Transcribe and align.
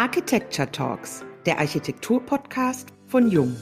Architecture 0.00 0.72
Talks, 0.72 1.26
der 1.44 1.58
Architektur-Podcast 1.58 2.88
von 3.06 3.30
Jung. 3.30 3.54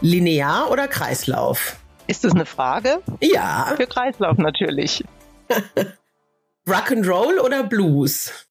Linear 0.00 0.70
oder 0.70 0.88
Kreislauf? 0.88 1.78
Ist 2.06 2.24
das 2.24 2.32
eine 2.32 2.46
Frage? 2.46 3.02
Ja. 3.20 3.74
Für 3.76 3.86
Kreislauf 3.86 4.38
natürlich. 4.38 5.04
Rock'n'Roll 6.66 7.38
oder 7.44 7.62
Blues? 7.64 8.48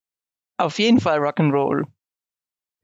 Auf 0.57 0.77
jeden 0.77 0.99
Fall 0.99 1.17
Rock'n'Roll. 1.17 1.85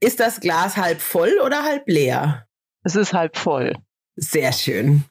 Ist 0.00 0.18
das 0.18 0.40
Glas 0.40 0.76
halb 0.76 1.00
voll 1.00 1.38
oder 1.40 1.62
halb 1.62 1.86
leer? 1.86 2.48
Es 2.82 2.96
ist 2.96 3.12
halb 3.12 3.36
voll. 3.36 3.76
Sehr 4.16 4.52
schön. 4.52 5.04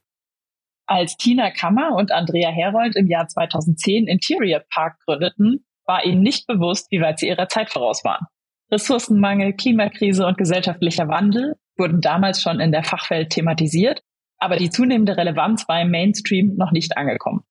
Als 0.87 1.15
Tina 1.15 1.51
Kammer 1.51 1.95
und 1.95 2.11
Andrea 2.11 2.49
Herold 2.49 2.97
im 2.97 3.07
Jahr 3.07 3.29
2010 3.29 4.07
Interior 4.07 4.59
Park 4.69 4.99
gründeten, 5.05 5.65
war 5.85 6.05
ihnen 6.05 6.21
nicht 6.21 6.47
bewusst, 6.47 6.91
wie 6.91 7.01
weit 7.01 7.19
sie 7.19 7.27
ihrer 7.27 7.47
Zeit 7.47 7.71
voraus 7.71 8.03
waren. 8.03 8.25
Ressourcenmangel, 8.71 9.53
Klimakrise 9.53 10.25
und 10.25 10.37
gesellschaftlicher 10.37 11.07
Wandel 11.07 11.55
wurden 11.77 12.01
damals 12.01 12.41
schon 12.41 12.59
in 12.59 12.71
der 12.71 12.83
Fachwelt 12.83 13.31
thematisiert, 13.31 14.01
aber 14.39 14.57
die 14.57 14.69
zunehmende 14.69 15.17
Relevanz 15.17 15.67
war 15.67 15.81
im 15.81 15.91
Mainstream 15.91 16.55
noch 16.55 16.71
nicht 16.71 16.97
angekommen. 16.97 17.43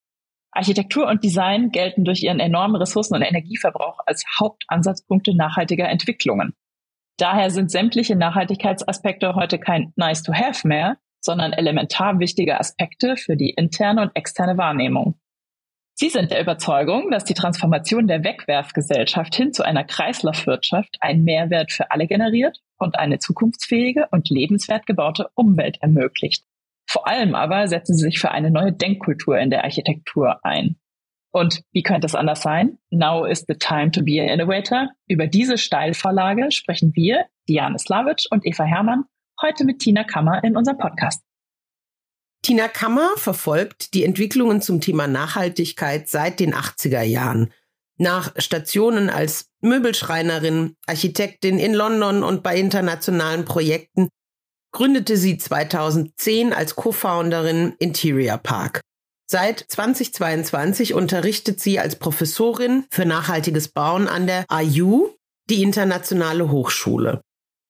Architektur 0.50 1.08
und 1.08 1.24
Design 1.24 1.70
gelten 1.70 2.04
durch 2.04 2.22
ihren 2.22 2.38
enormen 2.38 2.76
Ressourcen- 2.76 3.14
und 3.14 3.22
Energieverbrauch 3.22 4.00
als 4.04 4.24
Hauptansatzpunkte 4.38 5.34
nachhaltiger 5.34 5.88
Entwicklungen. 5.88 6.54
Daher 7.16 7.50
sind 7.50 7.70
sämtliche 7.70 8.16
Nachhaltigkeitsaspekte 8.16 9.34
heute 9.34 9.58
kein 9.58 9.92
Nice 9.96 10.22
to 10.22 10.32
have 10.34 10.66
mehr, 10.66 10.98
sondern 11.20 11.52
elementar 11.52 12.18
wichtige 12.18 12.58
Aspekte 12.58 13.16
für 13.16 13.36
die 13.36 13.50
interne 13.50 14.02
und 14.02 14.10
externe 14.14 14.58
Wahrnehmung. 14.58 15.18
Sie 15.94 16.08
sind 16.08 16.30
der 16.30 16.40
Überzeugung, 16.40 17.10
dass 17.10 17.24
die 17.24 17.34
Transformation 17.34 18.06
der 18.06 18.24
Wegwerfgesellschaft 18.24 19.34
hin 19.34 19.52
zu 19.52 19.62
einer 19.62 19.84
Kreislaufwirtschaft 19.84 20.96
einen 21.00 21.24
Mehrwert 21.24 21.70
für 21.70 21.90
alle 21.90 22.06
generiert 22.06 22.60
und 22.78 22.98
eine 22.98 23.18
zukunftsfähige 23.18 24.08
und 24.10 24.30
lebenswert 24.30 24.86
gebaute 24.86 25.28
Umwelt 25.34 25.78
ermöglicht. 25.80 26.44
Vor 26.88 27.06
allem 27.06 27.34
aber 27.34 27.68
setzen 27.68 27.94
sie 27.94 28.04
sich 28.04 28.18
für 28.18 28.30
eine 28.30 28.50
neue 28.50 28.72
Denkkultur 28.72 29.38
in 29.38 29.50
der 29.50 29.64
Architektur 29.64 30.44
ein. 30.44 30.76
Und 31.30 31.62
wie 31.72 31.82
könnte 31.82 32.06
es 32.06 32.14
anders 32.14 32.42
sein? 32.42 32.78
Now 32.90 33.24
is 33.24 33.44
the 33.48 33.54
time 33.54 33.90
to 33.92 34.02
be 34.02 34.20
an 34.20 34.28
innovator. 34.28 34.88
Über 35.06 35.26
diese 35.26 35.56
Steilvorlage 35.56 36.50
sprechen 36.50 36.92
wir, 36.94 37.26
Diane 37.48 37.78
Slavic 37.78 38.24
und 38.30 38.44
Eva 38.44 38.64
Herrmann, 38.64 39.04
heute 39.40 39.64
mit 39.64 39.78
Tina 39.78 40.04
Kammer 40.04 40.44
in 40.44 40.56
unserem 40.56 40.78
Podcast. 40.78 41.22
Tina 42.42 42.66
Kammer 42.66 43.10
verfolgt 43.16 43.94
die 43.94 44.04
Entwicklungen 44.04 44.60
zum 44.60 44.80
Thema 44.80 45.06
Nachhaltigkeit 45.06 46.08
seit 46.08 46.40
den 46.40 46.54
80er 46.54 47.02
Jahren. 47.02 47.52
Nach 47.98 48.32
Stationen 48.36 49.10
als 49.10 49.46
Möbelschreinerin, 49.60 50.74
Architektin 50.86 51.60
in 51.60 51.72
London 51.72 52.24
und 52.24 52.42
bei 52.42 52.56
internationalen 52.56 53.44
Projekten 53.44 54.08
gründete 54.72 55.16
sie 55.16 55.38
2010 55.38 56.52
als 56.52 56.74
Co-Founderin 56.74 57.74
Interior 57.78 58.38
Park. 58.38 58.80
Seit 59.30 59.60
2022 59.60 60.94
unterrichtet 60.94 61.60
sie 61.60 61.78
als 61.78 61.96
Professorin 61.96 62.86
für 62.90 63.04
nachhaltiges 63.04 63.68
Bauen 63.68 64.08
an 64.08 64.26
der 64.26 64.46
IU, 64.50 65.10
die 65.48 65.62
internationale 65.62 66.50
Hochschule. 66.50 67.22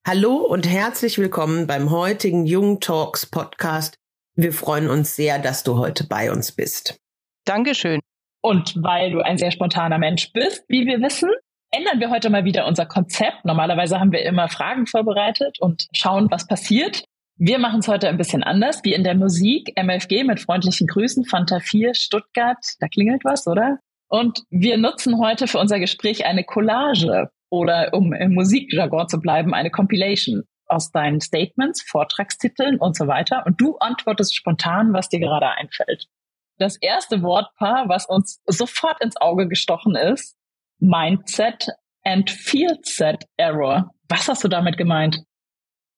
Hallo 0.06 0.36
und 0.36 0.66
herzlich 0.66 1.18
willkommen 1.18 1.66
beim 1.66 1.90
heutigen 1.90 2.46
Jung 2.46 2.80
Talks 2.80 3.26
Podcast. 3.26 4.01
Wir 4.34 4.52
freuen 4.52 4.88
uns 4.88 5.14
sehr, 5.14 5.38
dass 5.38 5.62
du 5.62 5.76
heute 5.76 6.06
bei 6.06 6.32
uns 6.32 6.52
bist. 6.52 6.98
Dankeschön. 7.44 8.00
Und 8.40 8.74
weil 8.82 9.10
du 9.12 9.20
ein 9.20 9.38
sehr 9.38 9.50
spontaner 9.50 9.98
Mensch 9.98 10.32
bist, 10.32 10.64
wie 10.68 10.86
wir 10.86 11.00
wissen, 11.00 11.30
ändern 11.70 12.00
wir 12.00 12.10
heute 12.10 12.30
mal 12.30 12.44
wieder 12.44 12.66
unser 12.66 12.86
Konzept. 12.86 13.44
Normalerweise 13.44 14.00
haben 14.00 14.12
wir 14.12 14.24
immer 14.24 14.48
Fragen 14.48 14.86
vorbereitet 14.86 15.58
und 15.60 15.86
schauen, 15.92 16.28
was 16.30 16.46
passiert. 16.46 17.04
Wir 17.36 17.58
machen 17.58 17.80
es 17.80 17.88
heute 17.88 18.08
ein 18.08 18.16
bisschen 18.16 18.42
anders, 18.42 18.80
wie 18.84 18.94
in 18.94 19.04
der 19.04 19.14
Musik. 19.14 19.72
MFG 19.76 20.24
mit 20.24 20.40
freundlichen 20.40 20.86
Grüßen, 20.86 21.24
Fanta 21.24 21.60
4, 21.60 21.94
Stuttgart. 21.94 22.58
Da 22.80 22.88
klingelt 22.88 23.24
was, 23.24 23.46
oder? 23.46 23.78
Und 24.08 24.42
wir 24.50 24.76
nutzen 24.76 25.18
heute 25.18 25.46
für 25.46 25.58
unser 25.58 25.78
Gespräch 25.78 26.26
eine 26.26 26.44
Collage 26.44 27.30
oder 27.50 27.90
um 27.92 28.12
im 28.12 28.34
Musikjargon 28.34 29.08
zu 29.08 29.20
bleiben, 29.20 29.54
eine 29.54 29.70
Compilation 29.70 30.44
aus 30.72 30.90
deinen 30.90 31.20
Statements, 31.20 31.82
Vortragstiteln 31.82 32.78
und 32.78 32.96
so 32.96 33.06
weiter. 33.06 33.44
Und 33.46 33.60
du 33.60 33.76
antwortest 33.78 34.34
spontan, 34.34 34.92
was 34.92 35.08
dir 35.08 35.20
gerade 35.20 35.48
einfällt. 35.48 36.08
Das 36.58 36.76
erste 36.76 37.22
Wortpaar, 37.22 37.88
was 37.88 38.06
uns 38.06 38.40
sofort 38.46 39.02
ins 39.02 39.16
Auge 39.16 39.48
gestochen 39.48 39.94
ist, 39.94 40.36
Mindset 40.78 41.68
and 42.04 42.30
Field 42.30 42.86
Set 42.86 43.24
Error. 43.36 43.90
Was 44.08 44.28
hast 44.28 44.44
du 44.44 44.48
damit 44.48 44.76
gemeint? 44.76 45.22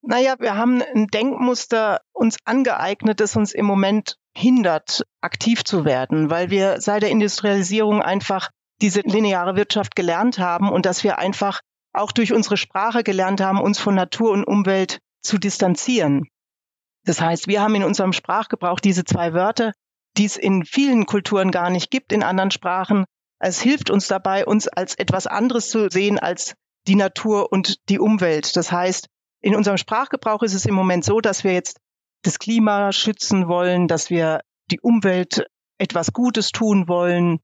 Naja, 0.03 0.35
wir 0.39 0.57
haben 0.57 0.83
ein 0.83 1.07
Denkmuster 1.07 2.01
uns 2.13 2.37
angeeignet, 2.45 3.21
das 3.21 3.37
uns 3.37 3.55
im 3.55 3.65
Moment 3.65 4.17
hindert, 4.37 5.03
aktiv 5.23 5.65
zu 5.65 5.85
werden, 5.85 6.29
weil 6.29 6.51
wir 6.51 6.81
seit 6.81 7.03
der 7.03 7.11
Industrialisierung 7.11 8.03
einfach 8.03 8.51
diese 8.83 9.01
lineare 9.01 9.57
Wirtschaft 9.57 9.97
gelernt 9.97 10.39
haben 10.39 10.71
und 10.71 10.85
dass 10.85 11.05
wir 11.05 11.19
einfach 11.19 11.61
auch 11.95 12.13
durch 12.13 12.33
unsere 12.33 12.57
Sprache 12.57 13.03
gelernt 13.03 13.41
haben, 13.41 13.61
uns 13.61 13.79
von 13.79 13.95
Natur 13.95 14.33
und 14.33 14.45
Umwelt 14.45 14.99
zu 15.23 15.39
distanzieren. 15.39 16.29
Das 17.05 17.21
heißt, 17.21 17.49
wir 17.49 17.63
haben 17.63 17.75
in 17.75 17.85
unserem 17.85 18.13
Sprachgebrauch 18.13 18.81
diese 18.81 19.05
zwei 19.05 19.33
Wörter, 19.33 19.73
die 20.17 20.25
es 20.25 20.37
in 20.37 20.65
vielen 20.65 21.07
Kulturen 21.07 21.51
gar 21.51 21.71
nicht 21.71 21.91
gibt, 21.91 22.13
in 22.13 22.23
anderen 22.23 22.51
Sprachen. 22.51 23.05
Es 23.39 23.61
hilft 23.61 23.91
uns 23.91 24.09
dabei, 24.09 24.47
uns 24.47 24.69
als 24.69 24.95
etwas 24.95 25.27
anderes 25.27 25.69
zu 25.71 25.91
sehen 25.91 26.19
als 26.19 26.55
die 26.87 26.95
Natur 26.95 27.53
und 27.53 27.77
die 27.89 27.99
Umwelt. 27.99 28.57
Das 28.57 28.73
heißt, 28.73 29.09
in 29.41 29.55
unserem 29.55 29.77
Sprachgebrauch 29.77 30.43
ist 30.43 30.55
es 30.55 30.67
im 30.67 30.75
Moment 30.75 31.05
so, 31.05 31.21
dass 31.21 31.45
wir 31.45 31.53
jetzt 31.53 31.79
das 32.23 32.39
Klima 32.39 32.93
schützen 32.93 33.49
wollen, 33.49 33.89
dass 33.89 34.09
wir 34.09 34.41
die 34.71 34.81
Umwelt 34.81 35.47
etwas 35.79 36.13
Gutes 36.13 36.51
tun 36.51 36.89
wollen. 36.89 37.41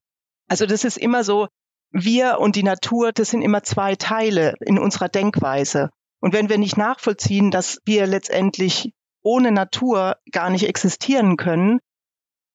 Also 0.48 0.66
das 0.66 0.84
ist 0.84 0.96
immer 0.96 1.24
so, 1.24 1.48
wir 1.90 2.38
und 2.38 2.56
die 2.56 2.62
Natur, 2.62 3.12
das 3.12 3.30
sind 3.30 3.42
immer 3.42 3.62
zwei 3.62 3.96
Teile 3.96 4.54
in 4.60 4.78
unserer 4.78 5.08
Denkweise. 5.08 5.90
Und 6.20 6.32
wenn 6.32 6.48
wir 6.48 6.58
nicht 6.58 6.76
nachvollziehen, 6.76 7.50
dass 7.50 7.78
wir 7.84 8.06
letztendlich 8.06 8.92
ohne 9.22 9.52
Natur 9.52 10.16
gar 10.32 10.50
nicht 10.50 10.66
existieren 10.66 11.36
können, 11.36 11.80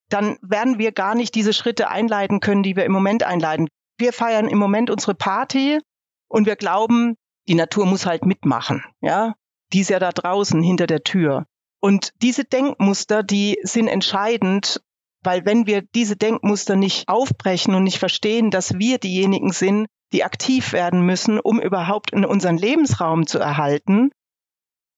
dann 0.10 0.38
werden 0.42 0.78
wir 0.78 0.92
gar 0.92 1.16
nicht 1.16 1.36
diese 1.36 1.54
Schritte 1.54 1.90
einleiten 1.90 2.40
können, 2.40 2.64
die 2.64 2.76
wir 2.76 2.86
im 2.86 2.92
Moment 2.92 3.24
einleiten. 3.24 3.68
Wir 3.98 4.14
feiern 4.14 4.48
im 4.48 4.58
Moment 4.58 4.90
unsere 4.90 5.16
Party 5.16 5.80
und 6.28 6.46
wir 6.46 6.56
glauben, 6.56 7.16
die 7.48 7.56
Natur 7.56 7.86
muss 7.86 8.06
halt 8.06 8.26
mitmachen, 8.26 8.84
ja. 9.02 9.34
Die 9.74 9.82
ist 9.82 9.90
ja 9.90 10.00
da 10.00 10.12
draußen 10.12 10.62
hinter 10.62 10.86
der 10.86 11.04
Tür. 11.04 11.46
Und 11.80 12.14
diese 12.22 12.46
Denkmuster, 12.46 13.24
die 13.24 13.60
sind 13.64 13.88
entscheidend, 13.88 14.82
weil 15.26 15.46
wenn 15.46 15.68
wir 15.68 15.82
diese 15.82 16.16
Denkmuster 16.16 16.76
nicht 16.76 17.08
aufbrechen 17.08 17.76
und 17.76 17.84
nicht 17.84 18.00
verstehen, 18.00 18.52
dass 18.52 18.78
wir 18.78 18.98
diejenigen 18.98 19.52
sind, 19.52 19.88
die 20.14 20.24
aktiv 20.24 20.74
werden 20.74 21.02
müssen, 21.02 21.40
um 21.40 21.60
überhaupt 21.60 22.12
in 22.12 22.26
unseren 22.26 22.58
Lebensraum 22.58 23.28
zu 23.28 23.40
erhalten, 23.40 24.12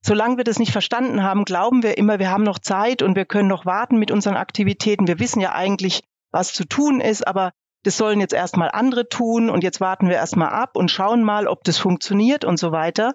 solange 0.02 0.38
wir 0.38 0.44
das 0.44 0.60
nicht 0.60 0.72
verstanden 0.72 1.24
haben, 1.24 1.46
glauben 1.46 1.84
wir 1.84 1.98
immer, 1.98 2.20
wir 2.20 2.30
haben 2.30 2.44
noch 2.44 2.60
Zeit 2.60 3.02
und 3.02 3.16
wir 3.16 3.26
können 3.26 3.50
noch 3.50 3.66
warten 3.66 3.98
mit 3.98 4.12
unseren 4.12 4.36
Aktivitäten. 4.36 5.08
Wir 5.08 5.20
wissen 5.20 5.40
ja 5.40 5.54
eigentlich, 5.54 6.04
was 6.32 6.54
zu 6.54 6.66
tun 6.66 7.02
ist, 7.02 7.26
aber 7.26 7.52
das 7.84 7.98
sollen 7.98 8.20
jetzt 8.20 8.34
erstmal 8.34 8.70
andere 8.72 9.08
tun 9.08 9.50
und 9.50 9.64
jetzt 9.64 9.82
warten 9.82 10.09
wir 10.09 10.16
erstmal 10.16 10.50
ab 10.50 10.76
und 10.76 10.92
schauen 10.92 11.24
mal, 11.24 11.48
ob 11.48 11.64
das 11.64 11.78
funktioniert 11.78 12.44
und 12.46 12.58
so 12.58 12.72
weiter. 12.72 13.14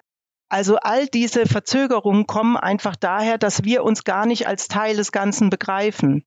Also 0.48 0.76
all 0.76 1.06
diese 1.06 1.46
Verzögerungen 1.46 2.26
kommen 2.26 2.56
einfach 2.56 2.96
daher, 2.96 3.38
dass 3.38 3.64
wir 3.64 3.84
uns 3.84 4.04
gar 4.04 4.26
nicht 4.26 4.46
als 4.46 4.68
Teil 4.68 4.96
des 4.96 5.12
Ganzen 5.12 5.50
begreifen 5.50 6.24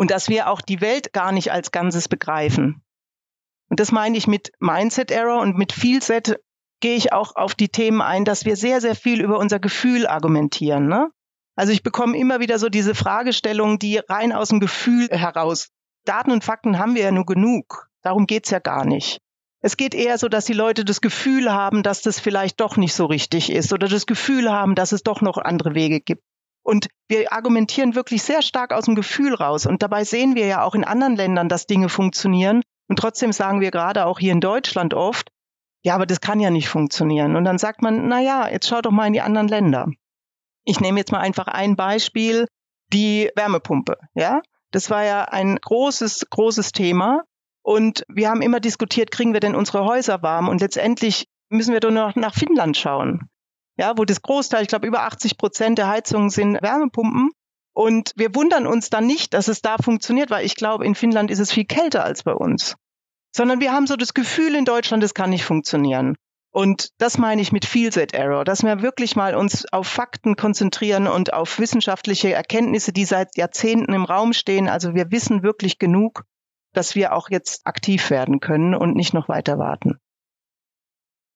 und 0.00 0.10
dass 0.10 0.30
wir 0.30 0.48
auch 0.48 0.62
die 0.62 0.80
Welt 0.80 1.12
gar 1.12 1.30
nicht 1.30 1.52
als 1.52 1.72
Ganzes 1.72 2.08
begreifen. 2.08 2.82
Und 3.68 3.80
das 3.80 3.92
meine 3.92 4.16
ich 4.16 4.26
mit 4.26 4.50
Mindset 4.58 5.10
Error 5.10 5.42
und 5.42 5.58
mit 5.58 5.74
Feelset 5.74 6.40
gehe 6.80 6.96
ich 6.96 7.12
auch 7.12 7.36
auf 7.36 7.54
die 7.54 7.68
Themen 7.68 8.00
ein, 8.00 8.24
dass 8.24 8.46
wir 8.46 8.56
sehr, 8.56 8.80
sehr 8.80 8.96
viel 8.96 9.20
über 9.20 9.38
unser 9.38 9.58
Gefühl 9.58 10.06
argumentieren. 10.06 10.88
Ne? 10.88 11.10
Also 11.54 11.72
ich 11.72 11.82
bekomme 11.82 12.16
immer 12.16 12.40
wieder 12.40 12.58
so 12.58 12.70
diese 12.70 12.94
Fragestellungen, 12.94 13.78
die 13.78 13.98
rein 13.98 14.32
aus 14.32 14.48
dem 14.48 14.58
Gefühl 14.58 15.06
heraus 15.10 15.68
Daten 16.06 16.30
und 16.30 16.44
Fakten 16.44 16.78
haben 16.78 16.94
wir 16.94 17.02
ja 17.02 17.12
nur 17.12 17.26
genug. 17.26 17.90
Darum 18.00 18.26
geht's 18.26 18.48
ja 18.48 18.58
gar 18.58 18.86
nicht. 18.86 19.18
Es 19.60 19.76
geht 19.76 19.94
eher 19.94 20.16
so, 20.16 20.30
dass 20.30 20.46
die 20.46 20.54
Leute 20.54 20.86
das 20.86 21.02
Gefühl 21.02 21.52
haben, 21.52 21.82
dass 21.82 22.00
das 22.00 22.18
vielleicht 22.18 22.58
doch 22.60 22.78
nicht 22.78 22.94
so 22.94 23.04
richtig 23.04 23.52
ist 23.52 23.74
oder 23.74 23.86
das 23.86 24.06
Gefühl 24.06 24.50
haben, 24.50 24.74
dass 24.74 24.92
es 24.92 25.02
doch 25.02 25.20
noch 25.20 25.36
andere 25.36 25.74
Wege 25.74 26.00
gibt. 26.00 26.22
Und 26.62 26.88
wir 27.08 27.32
argumentieren 27.32 27.94
wirklich 27.94 28.22
sehr 28.22 28.42
stark 28.42 28.72
aus 28.72 28.84
dem 28.84 28.94
Gefühl 28.94 29.34
raus. 29.34 29.66
Und 29.66 29.82
dabei 29.82 30.04
sehen 30.04 30.34
wir 30.34 30.46
ja 30.46 30.62
auch 30.62 30.74
in 30.74 30.84
anderen 30.84 31.16
Ländern, 31.16 31.48
dass 31.48 31.66
Dinge 31.66 31.88
funktionieren. 31.88 32.62
Und 32.88 32.98
trotzdem 32.98 33.32
sagen 33.32 33.60
wir 33.60 33.70
gerade 33.70 34.06
auch 34.06 34.18
hier 34.18 34.32
in 34.32 34.40
Deutschland 34.40 34.94
oft, 34.94 35.30
ja, 35.82 35.94
aber 35.94 36.06
das 36.06 36.20
kann 36.20 36.40
ja 36.40 36.50
nicht 36.50 36.68
funktionieren. 36.68 37.36
Und 37.36 37.44
dann 37.44 37.58
sagt 37.58 37.82
man, 37.82 38.08
na 38.08 38.20
ja, 38.20 38.48
jetzt 38.48 38.68
schau 38.68 38.82
doch 38.82 38.90
mal 38.90 39.06
in 39.06 39.12
die 39.12 39.22
anderen 39.22 39.48
Länder. 39.48 39.88
Ich 40.64 40.80
nehme 40.80 40.98
jetzt 40.98 41.12
mal 41.12 41.20
einfach 41.20 41.46
ein 41.46 41.76
Beispiel, 41.76 42.46
die 42.92 43.30
Wärmepumpe, 43.34 43.96
ja? 44.14 44.42
Das 44.72 44.90
war 44.90 45.04
ja 45.04 45.24
ein 45.24 45.56
großes, 45.56 46.26
großes 46.30 46.72
Thema. 46.72 47.24
Und 47.62 48.04
wir 48.08 48.28
haben 48.28 48.42
immer 48.42 48.60
diskutiert, 48.60 49.10
kriegen 49.10 49.32
wir 49.32 49.40
denn 49.40 49.54
unsere 49.54 49.84
Häuser 49.84 50.22
warm? 50.22 50.48
Und 50.48 50.60
letztendlich 50.60 51.26
müssen 51.48 51.72
wir 51.72 51.80
doch 51.80 51.90
noch 51.90 52.14
nach 52.14 52.34
Finnland 52.34 52.76
schauen. 52.76 53.28
Ja, 53.80 53.96
wo 53.96 54.04
das 54.04 54.20
Großteil, 54.20 54.60
ich 54.60 54.68
glaube, 54.68 54.86
über 54.86 55.04
80 55.04 55.38
Prozent 55.38 55.78
der 55.78 55.88
Heizungen 55.88 56.28
sind 56.28 56.60
Wärmepumpen. 56.60 57.30
Und 57.72 58.12
wir 58.14 58.34
wundern 58.34 58.66
uns 58.66 58.90
dann 58.90 59.06
nicht, 59.06 59.32
dass 59.32 59.48
es 59.48 59.62
da 59.62 59.78
funktioniert, 59.82 60.28
weil 60.28 60.44
ich 60.44 60.54
glaube, 60.54 60.84
in 60.84 60.94
Finnland 60.94 61.30
ist 61.30 61.38
es 61.38 61.50
viel 61.50 61.64
kälter 61.64 62.04
als 62.04 62.22
bei 62.22 62.34
uns. 62.34 62.76
Sondern 63.34 63.60
wir 63.60 63.72
haben 63.72 63.86
so 63.86 63.96
das 63.96 64.12
Gefühl 64.12 64.54
in 64.54 64.66
Deutschland, 64.66 65.02
es 65.02 65.14
kann 65.14 65.30
nicht 65.30 65.46
funktionieren. 65.46 66.16
Und 66.52 66.90
das 66.98 67.16
meine 67.16 67.40
ich 67.40 67.52
mit 67.52 67.64
Field 67.64 67.94
Set 67.94 68.12
Error, 68.12 68.44
dass 68.44 68.62
wir 68.62 68.82
wirklich 68.82 69.16
mal 69.16 69.34
uns 69.34 69.64
auf 69.72 69.86
Fakten 69.86 70.36
konzentrieren 70.36 71.06
und 71.06 71.32
auf 71.32 71.58
wissenschaftliche 71.58 72.34
Erkenntnisse, 72.34 72.92
die 72.92 73.06
seit 73.06 73.34
Jahrzehnten 73.38 73.94
im 73.94 74.04
Raum 74.04 74.34
stehen. 74.34 74.68
Also 74.68 74.94
wir 74.94 75.10
wissen 75.10 75.42
wirklich 75.42 75.78
genug, 75.78 76.24
dass 76.74 76.96
wir 76.96 77.14
auch 77.14 77.30
jetzt 77.30 77.66
aktiv 77.66 78.10
werden 78.10 78.40
können 78.40 78.74
und 78.74 78.94
nicht 78.94 79.14
noch 79.14 79.30
weiter 79.30 79.56
warten. 79.56 79.98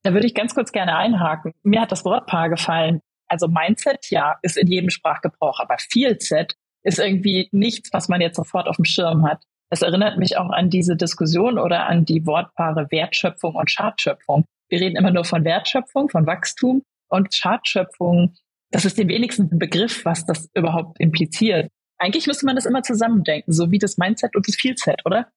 Da 0.04 0.12
würde 0.12 0.26
ich 0.26 0.34
ganz 0.34 0.54
kurz 0.54 0.70
gerne 0.70 0.96
einhaken. 0.96 1.52
Mir 1.62 1.80
hat 1.80 1.90
das 1.90 2.04
Wortpaar 2.04 2.50
gefallen. 2.50 3.00
Also 3.26 3.48
Mindset, 3.48 4.10
ja, 4.10 4.36
ist 4.42 4.58
in 4.58 4.68
jedem 4.68 4.90
Sprachgebrauch, 4.90 5.60
aber 5.60 5.78
Fieldset 5.78 6.54
ist 6.82 6.98
irgendwie 6.98 7.48
nichts, 7.52 7.90
was 7.92 8.08
man 8.08 8.20
jetzt 8.20 8.36
sofort 8.36 8.68
auf 8.68 8.76
dem 8.76 8.84
Schirm 8.84 9.26
hat. 9.26 9.42
Es 9.70 9.80
erinnert 9.80 10.18
mich 10.18 10.36
auch 10.36 10.50
an 10.50 10.68
diese 10.68 10.94
Diskussion 10.94 11.58
oder 11.58 11.86
an 11.86 12.04
die 12.04 12.26
Wortpaare 12.26 12.86
Wertschöpfung 12.90 13.54
und 13.54 13.70
Schadschöpfung. 13.70 14.44
Wir 14.68 14.80
reden 14.80 14.96
immer 14.96 15.10
nur 15.10 15.24
von 15.24 15.42
Wertschöpfung, 15.42 16.10
von 16.10 16.26
Wachstum 16.26 16.82
und 17.08 17.34
Schadschöpfung. 17.34 18.34
Das 18.70 18.84
ist 18.84 18.98
dem 18.98 19.08
wenigsten 19.08 19.48
ein 19.50 19.58
Begriff, 19.58 20.04
was 20.04 20.26
das 20.26 20.50
überhaupt 20.54 21.00
impliziert. 21.00 21.70
Eigentlich 21.96 22.26
müsste 22.26 22.44
man 22.44 22.56
das 22.56 22.66
immer 22.66 22.82
zusammendenken, 22.82 23.52
so 23.52 23.70
wie 23.70 23.78
das 23.78 23.96
Mindset 23.96 24.36
und 24.36 24.46
das 24.46 24.56
Fieldset, 24.56 25.00
oder? 25.06 25.28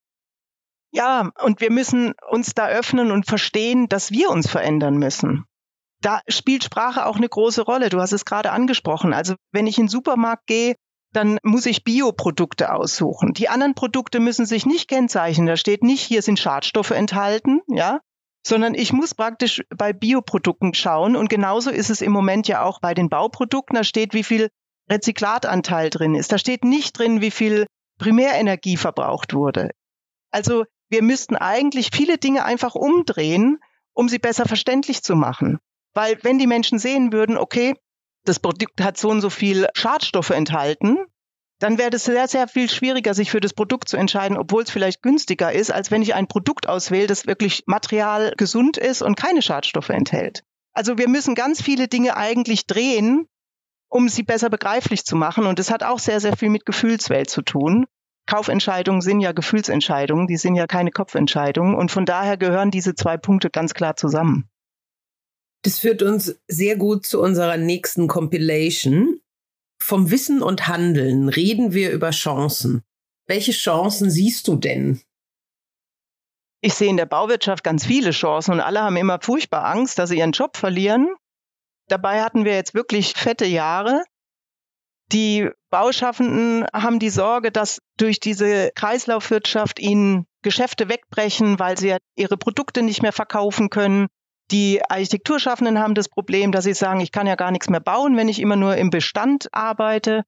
Ja, 0.92 1.32
und 1.44 1.62
wir 1.62 1.72
müssen 1.72 2.14
uns 2.30 2.54
da 2.54 2.68
öffnen 2.68 3.12
und 3.12 3.26
verstehen, 3.26 3.88
dass 3.88 4.12
wir 4.12 4.30
uns 4.30 4.50
verändern 4.50 4.98
müssen. 4.98 5.46
Da 6.02 6.22
spielt 6.28 6.64
Sprache 6.64 7.06
auch 7.06 7.18
eine 7.18 7.28
große 7.28 7.64
Rolle. 7.64 7.90
Du 7.90 8.00
hast 8.00 8.14
es 8.14 8.26
gerade 8.26 8.52
angesprochen. 8.52 9.14
Also 9.14 9.36
wenn 9.52 9.68
ich 9.68 9.78
in 9.78 9.86
den 9.86 9.90
Supermarkt 9.90 10.48
gehe, 10.48 10.76
dann 11.14 11.40
muss 11.44 11.66
ich 11.66 11.84
Bioprodukte 11.84 12.72
aussuchen. 12.72 13.34
Die 13.34 13.50
anderen 13.50 13.74
Produkte 13.74 14.20
müssen 14.20 14.46
sich 14.46 14.66
nicht 14.66 14.88
kennzeichnen. 14.88 15.48
Da 15.48 15.58
steht 15.58 15.84
nicht, 15.84 16.02
hier 16.02 16.22
sind 16.22 16.40
Schadstoffe 16.40 16.92
enthalten, 16.92 17.62
ja, 17.68 18.02
sondern 18.46 18.76
ich 18.76 18.94
muss 18.94 19.16
praktisch 19.16 19.64
bei 19.76 19.94
Bioprodukten 19.94 20.74
schauen. 20.74 21.16
Und 21.16 21.30
genauso 21.30 21.72
ist 21.72 21.90
es 21.90 22.02
im 22.02 22.12
Moment 22.12 22.48
ja 22.48 22.64
auch 22.64 22.80
bei 22.80 22.94
den 22.94 23.10
Bauprodukten. 23.10 23.76
Da 23.76 23.84
steht, 23.84 24.14
wie 24.14 24.24
viel 24.24 24.50
Rezyklatanteil 24.90 25.90
drin 25.90 26.16
ist. 26.16 26.32
Da 26.32 26.38
steht 26.38 26.64
nicht 26.64 26.98
drin, 26.98 27.22
wie 27.22 27.32
viel 27.32 27.66
Primärenergie 27.98 28.78
verbraucht 28.78 29.34
wurde. 29.34 29.72
Also 30.32 30.66
wir 30.90 31.04
müssten 31.04 31.36
eigentlich 31.36 31.90
viele 31.94 32.18
Dinge 32.18 32.46
einfach 32.46 32.76
umdrehen, 32.76 33.60
um 33.94 34.10
sie 34.10 34.20
besser 34.20 34.46
verständlich 34.46 35.04
zu 35.04 35.16
machen. 35.16 35.60
Weil 35.94 36.20
wenn 36.24 36.38
die 36.38 36.48
Menschen 36.48 36.80
sehen 36.80 37.12
würden, 37.12 37.38
okay, 37.38 37.76
das 38.26 38.40
Produkt 38.40 38.82
hat 38.82 38.98
so 38.98 39.10
und 39.10 39.22
so 39.22 39.30
viel 39.30 39.68
Schadstoffe 39.74 40.30
enthalten, 40.30 40.98
dann 41.60 41.78
wäre 41.78 41.90
es 41.92 42.04
sehr, 42.04 42.28
sehr 42.28 42.48
viel 42.48 42.70
schwieriger, 42.70 43.14
sich 43.14 43.32
für 43.32 43.40
das 43.40 43.54
Produkt 43.54 43.90
zu 43.90 43.98
entscheiden, 43.98 44.38
obwohl 44.38 44.64
es 44.64 44.70
vielleicht 44.70 45.02
günstiger 45.02 45.52
ist, 45.52 45.72
als 45.72 45.90
wenn 45.90 46.04
ich 46.04 46.14
ein 46.14 46.28
Produkt 46.28 46.70
auswähle, 46.70 47.08
das 47.08 47.26
wirklich 47.26 47.64
material 47.66 48.34
gesund 48.38 48.78
ist 48.78 49.02
und 49.02 49.16
keine 49.16 49.42
Schadstoffe 49.42 49.90
enthält. 49.90 50.44
Also 50.74 51.00
wir 51.00 51.10
müssen 51.10 51.34
ganz 51.34 51.62
viele 51.62 51.88
Dinge 51.88 52.16
eigentlich 52.16 52.68
drehen, 52.68 53.28
um 53.90 54.10
sie 54.10 54.22
besser 54.22 54.50
begreiflich 54.52 55.06
zu 55.06 55.16
machen. 55.16 55.48
Und 55.48 55.58
es 55.58 55.72
hat 55.72 55.82
auch 55.82 55.98
sehr, 55.98 56.20
sehr 56.20 56.38
viel 56.38 56.50
mit 56.50 56.66
Gefühlswelt 56.66 57.30
zu 57.30 57.42
tun. 57.42 57.88
Kaufentscheidungen 58.28 59.02
sind 59.02 59.22
ja 59.22 59.32
Gefühlsentscheidungen, 59.32 60.28
die 60.28 60.38
sind 60.38 60.56
ja 60.56 60.68
keine 60.68 60.92
Kopfentscheidungen. 60.92 61.76
Und 61.76 61.92
von 61.92 62.06
daher 62.06 62.38
gehören 62.38 62.70
diese 62.70 62.94
zwei 62.94 63.18
Punkte 63.18 63.50
ganz 63.50 63.74
klar 63.74 63.96
zusammen. 63.96 64.48
Das 65.64 65.80
führt 65.80 66.04
uns 66.04 66.40
sehr 66.48 66.76
gut 66.76 67.06
zu 67.06 67.22
unserer 67.22 67.58
nächsten 67.58 68.08
Compilation. 68.08 69.20
Vom 69.82 70.12
Wissen 70.12 70.42
und 70.44 70.68
Handeln 70.68 71.30
reden 71.30 71.74
wir 71.74 71.92
über 71.92 72.12
Chancen. 72.12 72.84
Welche 73.28 73.52
Chancen 73.52 74.10
siehst 74.10 74.48
du 74.48 74.56
denn? 74.56 75.02
Ich 76.62 76.74
sehe 76.74 76.90
in 76.90 76.98
der 76.98 77.06
Bauwirtschaft 77.06 77.64
ganz 77.64 77.86
viele 77.86 78.12
Chancen 78.12 78.54
und 78.54 78.60
alle 78.62 78.82
haben 78.82 78.98
immer 78.98 79.20
furchtbar 79.22 79.66
Angst, 79.66 80.00
dass 80.00 80.10
sie 80.10 80.18
ihren 80.18 80.32
Job 80.32 80.58
verlieren. 80.58 81.08
Dabei 81.88 82.22
hatten 82.22 82.46
wir 82.46 82.56
jetzt 82.56 82.74
wirklich 82.74 83.14
fette 83.14 83.46
Jahre. 83.46 84.04
Die 85.14 85.50
Bauschaffenden 85.70 86.66
haben 86.74 87.00
die 87.00 87.10
Sorge, 87.10 87.52
dass 87.52 87.80
durch 87.98 88.20
diese 88.20 88.72
Kreislaufwirtschaft 88.76 89.80
ihnen 89.80 90.26
Geschäfte 90.42 90.90
wegbrechen, 90.90 91.60
weil 91.60 91.78
sie 91.78 91.96
ihre 92.16 92.38
Produkte 92.38 92.82
nicht 92.82 93.02
mehr 93.02 93.14
verkaufen 93.14 93.70
können. 93.70 94.08
Die 94.52 94.82
Architekturschaffenden 94.90 95.80
haben 95.80 95.94
das 95.94 96.10
Problem, 96.10 96.52
dass 96.52 96.66
sie 96.66 96.74
sagen, 96.74 97.02
ich 97.02 97.12
kann 97.12 97.28
ja 97.28 97.36
gar 97.36 97.52
nichts 97.52 97.70
mehr 97.70 97.80
bauen, 97.80 98.16
wenn 98.16 98.30
ich 98.30 98.40
immer 98.40 98.56
nur 98.56 98.76
im 98.76 98.90
Bestand 98.90 99.48
arbeite. 99.52 100.24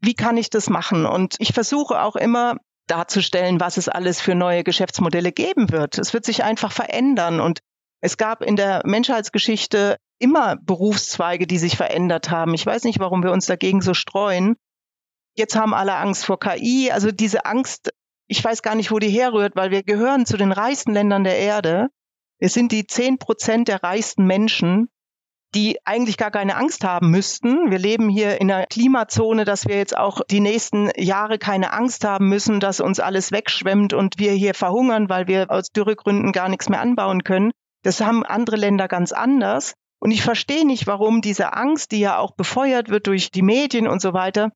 Wie 0.00 0.14
kann 0.14 0.36
ich 0.36 0.50
das 0.50 0.68
machen? 0.68 1.06
Und 1.06 1.36
ich 1.38 1.52
versuche 1.52 2.00
auch 2.00 2.16
immer 2.16 2.56
darzustellen, 2.86 3.60
was 3.60 3.76
es 3.76 3.88
alles 3.88 4.20
für 4.20 4.34
neue 4.34 4.62
Geschäftsmodelle 4.62 5.32
geben 5.32 5.70
wird. 5.70 5.98
Es 5.98 6.12
wird 6.12 6.24
sich 6.24 6.44
einfach 6.44 6.72
verändern. 6.72 7.40
Und 7.40 7.60
es 8.00 8.16
gab 8.16 8.42
in 8.42 8.56
der 8.56 8.82
Menschheitsgeschichte 8.84 9.96
immer 10.18 10.56
Berufszweige, 10.56 11.46
die 11.46 11.58
sich 11.58 11.76
verändert 11.76 12.30
haben. 12.30 12.54
Ich 12.54 12.64
weiß 12.64 12.84
nicht, 12.84 13.00
warum 13.00 13.22
wir 13.22 13.32
uns 13.32 13.46
dagegen 13.46 13.80
so 13.80 13.94
streuen. 13.94 14.56
Jetzt 15.34 15.56
haben 15.56 15.74
alle 15.74 15.96
Angst 15.96 16.24
vor 16.24 16.38
KI. 16.38 16.90
Also 16.90 17.12
diese 17.12 17.44
Angst, 17.44 17.92
ich 18.26 18.42
weiß 18.42 18.62
gar 18.62 18.74
nicht, 18.74 18.90
wo 18.90 18.98
die 18.98 19.10
herrührt, 19.10 19.56
weil 19.56 19.70
wir 19.70 19.82
gehören 19.82 20.26
zu 20.26 20.36
den 20.36 20.52
reichsten 20.52 20.92
Ländern 20.92 21.24
der 21.24 21.38
Erde. 21.38 21.88
Wir 22.38 22.48
sind 22.48 22.72
die 22.72 22.86
zehn 22.86 23.18
Prozent 23.18 23.68
der 23.68 23.82
reichsten 23.82 24.26
Menschen, 24.26 24.88
die 25.54 25.78
eigentlich 25.84 26.16
gar 26.16 26.30
keine 26.30 26.56
Angst 26.56 26.84
haben 26.84 27.10
müssten. 27.10 27.70
Wir 27.70 27.78
leben 27.78 28.08
hier 28.08 28.40
in 28.40 28.50
einer 28.50 28.66
Klimazone, 28.66 29.44
dass 29.44 29.66
wir 29.66 29.76
jetzt 29.76 29.96
auch 29.96 30.20
die 30.30 30.40
nächsten 30.40 30.90
Jahre 30.96 31.38
keine 31.38 31.72
Angst 31.72 32.04
haben 32.04 32.28
müssen, 32.28 32.60
dass 32.60 32.80
uns 32.80 33.00
alles 33.00 33.32
wegschwemmt 33.32 33.94
und 33.94 34.18
wir 34.18 34.32
hier 34.32 34.54
verhungern, 34.54 35.08
weil 35.08 35.28
wir 35.28 35.50
aus 35.50 35.68
Dürregründen 35.68 36.32
gar 36.32 36.48
nichts 36.48 36.68
mehr 36.68 36.80
anbauen 36.80 37.24
können. 37.24 37.52
Das 37.82 38.00
haben 38.00 38.24
andere 38.24 38.56
Länder 38.56 38.88
ganz 38.88 39.12
anders. 39.12 39.74
Und 39.98 40.10
ich 40.10 40.22
verstehe 40.22 40.66
nicht, 40.66 40.86
warum 40.86 41.20
diese 41.20 41.52
Angst, 41.54 41.92
die 41.92 42.00
ja 42.00 42.18
auch 42.18 42.32
befeuert 42.32 42.88
wird 42.88 43.06
durch 43.06 43.30
die 43.30 43.42
Medien 43.42 43.88
und 43.88 44.00
so 44.00 44.12
weiter, 44.12 44.52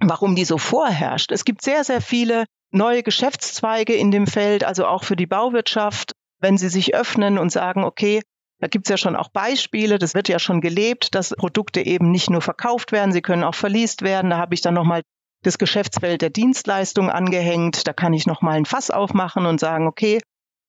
warum 0.00 0.34
die 0.34 0.44
so 0.44 0.58
vorherrscht. 0.58 1.32
Es 1.32 1.44
gibt 1.44 1.62
sehr, 1.62 1.84
sehr 1.84 2.00
viele 2.00 2.44
neue 2.72 3.02
Geschäftszweige 3.02 3.94
in 3.94 4.10
dem 4.10 4.26
Feld, 4.26 4.64
also 4.64 4.86
auch 4.86 5.04
für 5.04 5.16
die 5.16 5.26
Bauwirtschaft 5.26 6.12
wenn 6.44 6.58
sie 6.58 6.68
sich 6.68 6.94
öffnen 6.94 7.38
und 7.38 7.50
sagen, 7.50 7.82
okay, 7.82 8.22
da 8.60 8.68
gibt 8.68 8.86
es 8.86 8.90
ja 8.90 8.96
schon 8.96 9.16
auch 9.16 9.30
Beispiele, 9.30 9.98
das 9.98 10.14
wird 10.14 10.28
ja 10.28 10.38
schon 10.38 10.60
gelebt, 10.60 11.14
dass 11.14 11.30
Produkte 11.30 11.80
eben 11.80 12.10
nicht 12.10 12.30
nur 12.30 12.40
verkauft 12.40 12.92
werden, 12.92 13.12
sie 13.12 13.22
können 13.22 13.42
auch 13.42 13.54
verliest 13.54 14.02
werden. 14.02 14.30
Da 14.30 14.36
habe 14.36 14.54
ich 14.54 14.60
dann 14.60 14.74
nochmal 14.74 15.02
das 15.42 15.58
Geschäftsfeld 15.58 16.22
der 16.22 16.30
Dienstleistung 16.30 17.10
angehängt. 17.10 17.86
Da 17.86 17.92
kann 17.92 18.12
ich 18.12 18.26
nochmal 18.26 18.56
ein 18.56 18.66
Fass 18.66 18.90
aufmachen 18.90 19.46
und 19.46 19.58
sagen, 19.58 19.86
okay, 19.86 20.20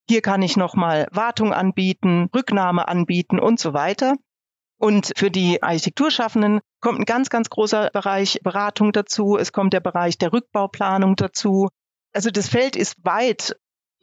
hier 0.08 0.22
kann 0.22 0.42
ich 0.42 0.56
nochmal 0.56 1.06
Wartung 1.10 1.52
anbieten, 1.52 2.28
Rücknahme 2.34 2.88
anbieten 2.88 3.38
und 3.38 3.58
so 3.58 3.72
weiter. 3.72 4.14
Und 4.78 5.12
für 5.16 5.30
die 5.30 5.62
Architekturschaffenden 5.62 6.60
kommt 6.80 7.00
ein 7.00 7.06
ganz, 7.06 7.30
ganz 7.30 7.48
großer 7.48 7.90
Bereich 7.92 8.40
Beratung 8.42 8.92
dazu. 8.92 9.36
Es 9.38 9.52
kommt 9.52 9.72
der 9.72 9.80
Bereich 9.80 10.18
der 10.18 10.32
Rückbauplanung 10.32 11.16
dazu. 11.16 11.68
Also 12.12 12.30
das 12.30 12.48
Feld 12.48 12.76
ist 12.76 12.96
weit 13.02 13.56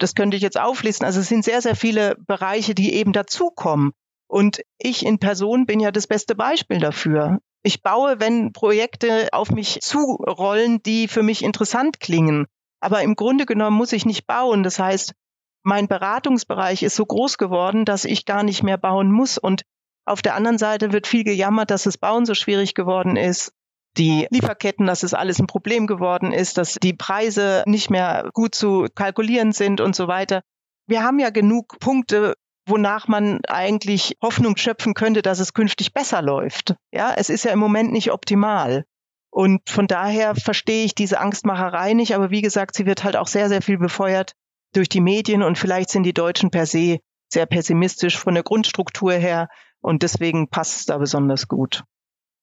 das 0.04 0.16
könnte 0.16 0.38
ich 0.38 0.44
jetzt 0.44 0.60
auflisten. 0.60 1.06
Also 1.06 1.22
es 1.22 1.30
sind 1.30 1.46
sehr, 1.46 1.62
sehr 1.62 1.76
viele 1.76 2.16
Bereiche, 2.28 2.76
die 2.76 2.94
eben 2.94 3.14
dazukommen. 3.14 3.92
Und 4.28 4.62
ich 4.78 5.06
in 5.06 5.20
Person 5.20 5.66
bin 5.66 5.80
ja 5.80 5.92
das 5.92 6.08
beste 6.08 6.36
Beispiel 6.36 6.80
dafür. 6.80 7.40
Ich 7.62 7.82
baue, 7.82 8.20
wenn 8.20 8.52
Projekte 8.52 9.30
auf 9.32 9.52
mich 9.52 9.80
zurollen, 9.82 10.82
die 10.84 11.08
für 11.08 11.24
mich 11.24 11.44
interessant 11.44 12.00
klingen. 12.00 12.48
Aber 12.82 13.02
im 13.02 13.16
Grunde 13.16 13.46
genommen 13.46 13.78
muss 13.78 13.94
ich 13.94 14.06
nicht 14.06 14.28
bauen. 14.28 14.64
Das 14.64 14.80
heißt, 14.80 15.14
mein 15.63 15.88
Beratungsbereich 15.88 16.84
ist 16.84 16.96
so 16.96 17.05
groß 17.05 17.38
geworden, 17.38 17.86
dass 17.86 18.05
ich 18.05 18.25
gar 18.25 18.43
nicht 18.43 18.63
mehr 18.63 18.77
bauen 18.77 19.12
muss. 19.12 19.38
Und 19.38 19.63
auf 20.05 20.22
der 20.22 20.36
anderen 20.36 20.58
Seite 20.58 20.91
wird 20.91 21.08
viel 21.08 21.24
gejammert, 21.24 21.72
dass 21.72 21.84
das 21.84 21.98
Bauen 21.98 22.25
so 22.25 22.34
schwierig 22.34 22.75
geworden 22.75 23.15
ist 23.15 23.53
die 23.98 24.27
Lieferketten, 24.29 24.86
dass 24.86 25.03
es 25.03 25.13
alles 25.13 25.39
ein 25.39 25.48
Problem 25.48 25.88
geworden 25.88 26.32
ist, 26.32 26.58
dass 26.58 26.75
die 26.75 26.93
Preise 26.93 27.63
nicht 27.65 27.89
mehr 27.89 28.29
gut 28.34 28.55
zu 28.55 28.88
kalkulieren 28.96 29.51
sind 29.51 29.82
und 29.82 29.96
so 29.96 30.08
weiter. 30.08 30.41
Wir 30.88 31.03
haben 31.03 31.20
ja 31.20 31.29
genug 31.29 31.79
Punkte, 31.79 32.36
wonach 32.67 33.08
man 33.08 33.41
eigentlich 33.48 34.17
Hoffnung 34.22 34.58
schöpfen 34.58 34.93
könnte, 34.93 35.22
dass 35.22 35.39
es 35.39 35.53
künftig 35.53 35.93
besser 35.93 36.22
läuft. 36.22 36.75
Ja, 36.91 37.13
es 37.15 37.29
ist 37.29 37.46
ja 37.46 37.51
im 37.51 37.60
Moment 37.60 37.91
nicht 37.91 38.12
optimal. 38.12 38.86
Und 39.29 39.67
von 39.70 39.88
daher 39.88 40.36
verstehe 40.36 40.86
ich 40.86 40.96
diese 40.96 41.20
Angstmacherei 41.20 41.93
nicht. 41.93 42.15
Aber 42.15 42.29
wie 42.29 42.41
gesagt, 42.41 42.75
sie 42.75 42.86
wird 42.86 43.03
halt 43.03 43.15
auch 43.15 43.27
sehr, 43.27 43.50
sehr 43.50 43.62
viel 43.62 43.77
befeuert 43.77 44.34
durch 44.74 44.89
die 44.89 45.01
Medien 45.01 45.44
und 45.44 45.58
vielleicht 45.58 45.89
sind 45.89 46.03
die 46.03 46.13
Deutschen 46.13 46.51
per 46.51 46.65
se 46.65 47.00
sehr 47.32 47.46
pessimistisch 47.46 48.18
von 48.18 48.34
der 48.34 48.44
Grundstruktur 48.44 49.13
her 49.13 49.48
und 49.82 50.03
deswegen 50.03 50.50
passt 50.50 50.80
es 50.80 50.86
da 50.86 50.98
besonders 50.98 51.48
gut. 51.48 51.84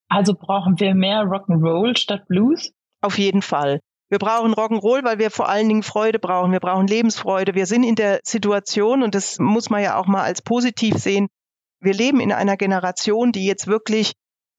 Also 0.08 0.34
brauchen 0.34 0.80
wir 0.80 0.94
mehr 0.94 1.22
Rock'n'Roll 1.22 1.96
statt 1.96 2.26
Blues? 2.26 2.72
Auf 3.00 3.18
jeden 3.18 3.42
Fall. 3.42 3.80
Wir 4.08 4.18
brauchen 4.18 4.52
Rock'n'Roll, 4.52 5.04
weil 5.04 5.18
wir 5.20 5.30
vor 5.30 5.48
allen 5.48 5.68
Dingen 5.68 5.84
Freude 5.84 6.18
brauchen. 6.18 6.50
Wir 6.50 6.58
brauchen 6.58 6.88
Lebensfreude. 6.88 7.54
Wir 7.54 7.66
sind 7.66 7.84
in 7.84 7.94
der 7.94 8.20
Situation, 8.24 9.04
und 9.04 9.14
das 9.14 9.38
muss 9.38 9.70
man 9.70 9.82
ja 9.82 9.96
auch 9.96 10.06
mal 10.06 10.22
als 10.22 10.42
positiv 10.42 10.96
sehen, 10.96 11.28
wir 11.80 11.94
leben 11.94 12.20
in 12.20 12.32
einer 12.32 12.56
Generation, 12.56 13.32
die 13.32 13.46
jetzt 13.46 13.68
wirklich 13.68 14.12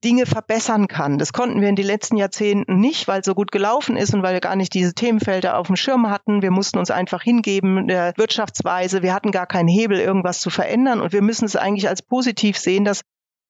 Dinge 0.04 0.26
verbessern 0.26 0.88
kann. 0.88 1.18
Das 1.18 1.34
konnten 1.34 1.62
wir 1.62 1.70
in 1.70 1.76
den 1.76 1.86
letzten 1.86 2.18
Jahrzehnten 2.18 2.80
nicht, 2.80 3.08
weil 3.08 3.22
es 3.22 3.26
so 3.26 3.36
gut 3.36 3.52
gelaufen 3.52 3.98
ist 3.98 4.14
und 4.14 4.24
weil 4.24 4.34
wir 4.34 4.42
gar 4.42 4.56
nicht 4.56 4.74
diese 4.74 4.94
Themenfelder 4.94 5.58
auf 5.58 5.68
dem 5.68 5.76
Schirm 5.76 6.10
hatten. 6.10 6.42
Wir 6.42 6.52
mussten 6.52 6.80
uns 6.80 6.92
einfach 6.92 7.22
hingeben 7.22 7.88
der 7.88 8.14
Wirtschaftsweise. 8.18 9.04
Wir 9.04 9.14
hatten 9.14 9.32
gar 9.32 9.48
keinen 9.48 9.68
Hebel, 9.68 10.00
irgendwas 10.00 10.40
zu 10.40 10.50
verändern. 10.50 11.02
Und 11.02 11.14
wir 11.14 11.22
müssen 11.22 11.46
es 11.46 11.56
eigentlich 11.56 11.88
als 11.88 12.02
positiv 12.02 12.58
sehen, 12.58 12.84
dass 12.84 13.02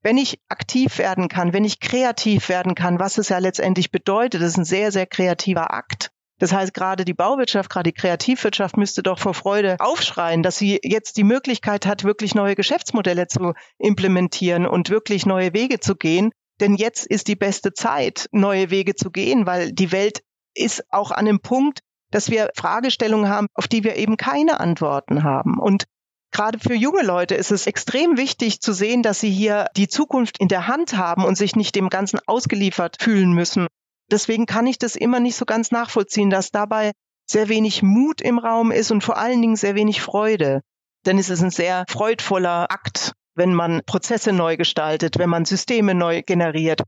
wenn 0.03 0.17
ich 0.17 0.39
aktiv 0.50 0.98
werden 0.98 1.27
kann, 1.27 1.53
wenn 1.53 1.63
ich 1.63 1.79
kreativ 1.79 2.50
werden 2.50 2.75
kann, 2.75 3.00
was 3.00 3.17
es 3.17 3.29
ja 3.29 3.38
letztendlich 3.38 3.91
bedeutet, 3.91 4.41
das 4.41 4.50
ist 4.50 4.58
ein 4.58 4.65
sehr, 4.65 4.91
sehr 4.91 5.05
kreativer 5.05 5.74
Akt. 5.74 6.12
Das 6.39 6.53
heißt, 6.53 6.74
gerade 6.74 7.05
die 7.05 7.13
Bauwirtschaft, 7.13 7.70
gerade 7.70 7.91
die 7.91 8.00
Kreativwirtschaft 8.00 8.75
müsste 8.75 9.03
doch 9.03 9.20
vor 9.20 9.36
Freude 9.36 9.75
aufschreien, 9.79 10.41
dass 10.41 10.58
sie 10.58 10.79
jetzt 10.84 11.17
die 11.17 11.24
Möglichkeit 11.24 11.86
hat, 11.86 12.03
wirklich 12.03 12.34
neue 12.34 12.55
Geschäftsmodelle 12.55 13.27
zu 13.27 13.53
implementieren 13.77 14.65
und 14.65 14.89
wirklich 14.89 15.27
neue 15.27 15.53
Wege 15.53 15.79
zu 15.79 15.96
gehen. 15.96 16.31
Denn 16.61 16.75
jetzt 16.75 17.05
ist 17.07 17.27
die 17.27 17.35
beste 17.35 17.73
Zeit, 17.73 18.29
neue 18.31 18.69
Wege 18.69 18.95
zu 18.95 19.11
gehen, 19.11 19.45
weil 19.45 19.73
die 19.73 19.91
Welt 19.91 20.21
ist 20.55 20.83
auch 20.89 21.11
an 21.11 21.25
dem 21.25 21.41
Punkt, 21.41 21.79
dass 22.11 22.29
wir 22.29 22.51
Fragestellungen 22.55 23.29
haben, 23.29 23.47
auf 23.55 23.67
die 23.67 23.83
wir 23.83 23.95
eben 23.95 24.15
keine 24.15 24.59
Antworten 24.59 25.23
haben. 25.23 25.59
Und 25.59 25.85
Gerade 26.33 26.59
für 26.59 26.73
junge 26.73 27.03
Leute 27.03 27.35
ist 27.35 27.51
es 27.51 27.67
extrem 27.67 28.15
wichtig 28.15 28.61
zu 28.61 28.71
sehen, 28.71 29.03
dass 29.03 29.19
sie 29.19 29.29
hier 29.29 29.67
die 29.75 29.89
Zukunft 29.89 30.39
in 30.39 30.47
der 30.47 30.67
Hand 30.67 30.95
haben 30.95 31.25
und 31.25 31.37
sich 31.37 31.57
nicht 31.57 31.75
dem 31.75 31.89
Ganzen 31.89 32.19
ausgeliefert 32.25 32.97
fühlen 33.01 33.33
müssen. 33.33 33.67
Deswegen 34.09 34.45
kann 34.45 34.65
ich 34.65 34.77
das 34.77 34.95
immer 34.95 35.19
nicht 35.19 35.35
so 35.35 35.45
ganz 35.45 35.71
nachvollziehen, 35.71 36.29
dass 36.29 36.51
dabei 36.51 36.91
sehr 37.29 37.49
wenig 37.49 37.83
Mut 37.83 38.21
im 38.21 38.39
Raum 38.39 38.71
ist 38.71 38.91
und 38.91 39.03
vor 39.03 39.17
allen 39.17 39.41
Dingen 39.41 39.57
sehr 39.57 39.75
wenig 39.75 40.01
Freude. 40.01 40.61
Denn 41.05 41.17
es 41.17 41.29
ist 41.29 41.41
ein 41.41 41.51
sehr 41.51 41.83
freudvoller 41.89 42.71
Akt, 42.71 43.13
wenn 43.35 43.53
man 43.53 43.81
Prozesse 43.85 44.33
neu 44.33 44.57
gestaltet, 44.57 45.17
wenn 45.17 45.29
man 45.29 45.45
Systeme 45.45 45.95
neu 45.95 46.21
generiert. 46.21 46.81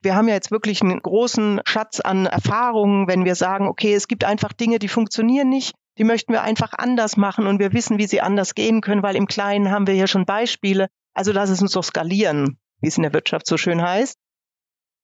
Wir 0.00 0.14
haben 0.14 0.28
ja 0.28 0.34
jetzt 0.34 0.50
wirklich 0.50 0.80
einen 0.80 1.00
großen 1.00 1.60
Schatz 1.64 2.00
an 2.00 2.26
Erfahrungen, 2.26 3.08
wenn 3.08 3.24
wir 3.24 3.34
sagen, 3.34 3.66
okay, 3.66 3.94
es 3.94 4.06
gibt 4.06 4.24
einfach 4.24 4.52
Dinge, 4.52 4.78
die 4.78 4.88
funktionieren 4.88 5.48
nicht 5.48 5.74
die 5.98 6.04
möchten 6.04 6.32
wir 6.32 6.42
einfach 6.42 6.72
anders 6.76 7.16
machen 7.16 7.46
und 7.46 7.58
wir 7.58 7.72
wissen, 7.72 7.98
wie 7.98 8.06
sie 8.06 8.20
anders 8.20 8.54
gehen 8.54 8.80
können, 8.80 9.02
weil 9.02 9.16
im 9.16 9.26
Kleinen 9.26 9.70
haben 9.70 9.86
wir 9.86 9.94
hier 9.94 10.06
schon 10.06 10.24
Beispiele. 10.24 10.88
Also 11.12 11.32
lass 11.32 11.50
es 11.50 11.60
uns 11.60 11.72
doch 11.72 11.82
skalieren, 11.82 12.58
wie 12.80 12.86
es 12.88 12.96
in 12.96 13.02
der 13.02 13.12
Wirtschaft 13.12 13.46
so 13.46 13.56
schön 13.56 13.82
heißt. 13.82 14.16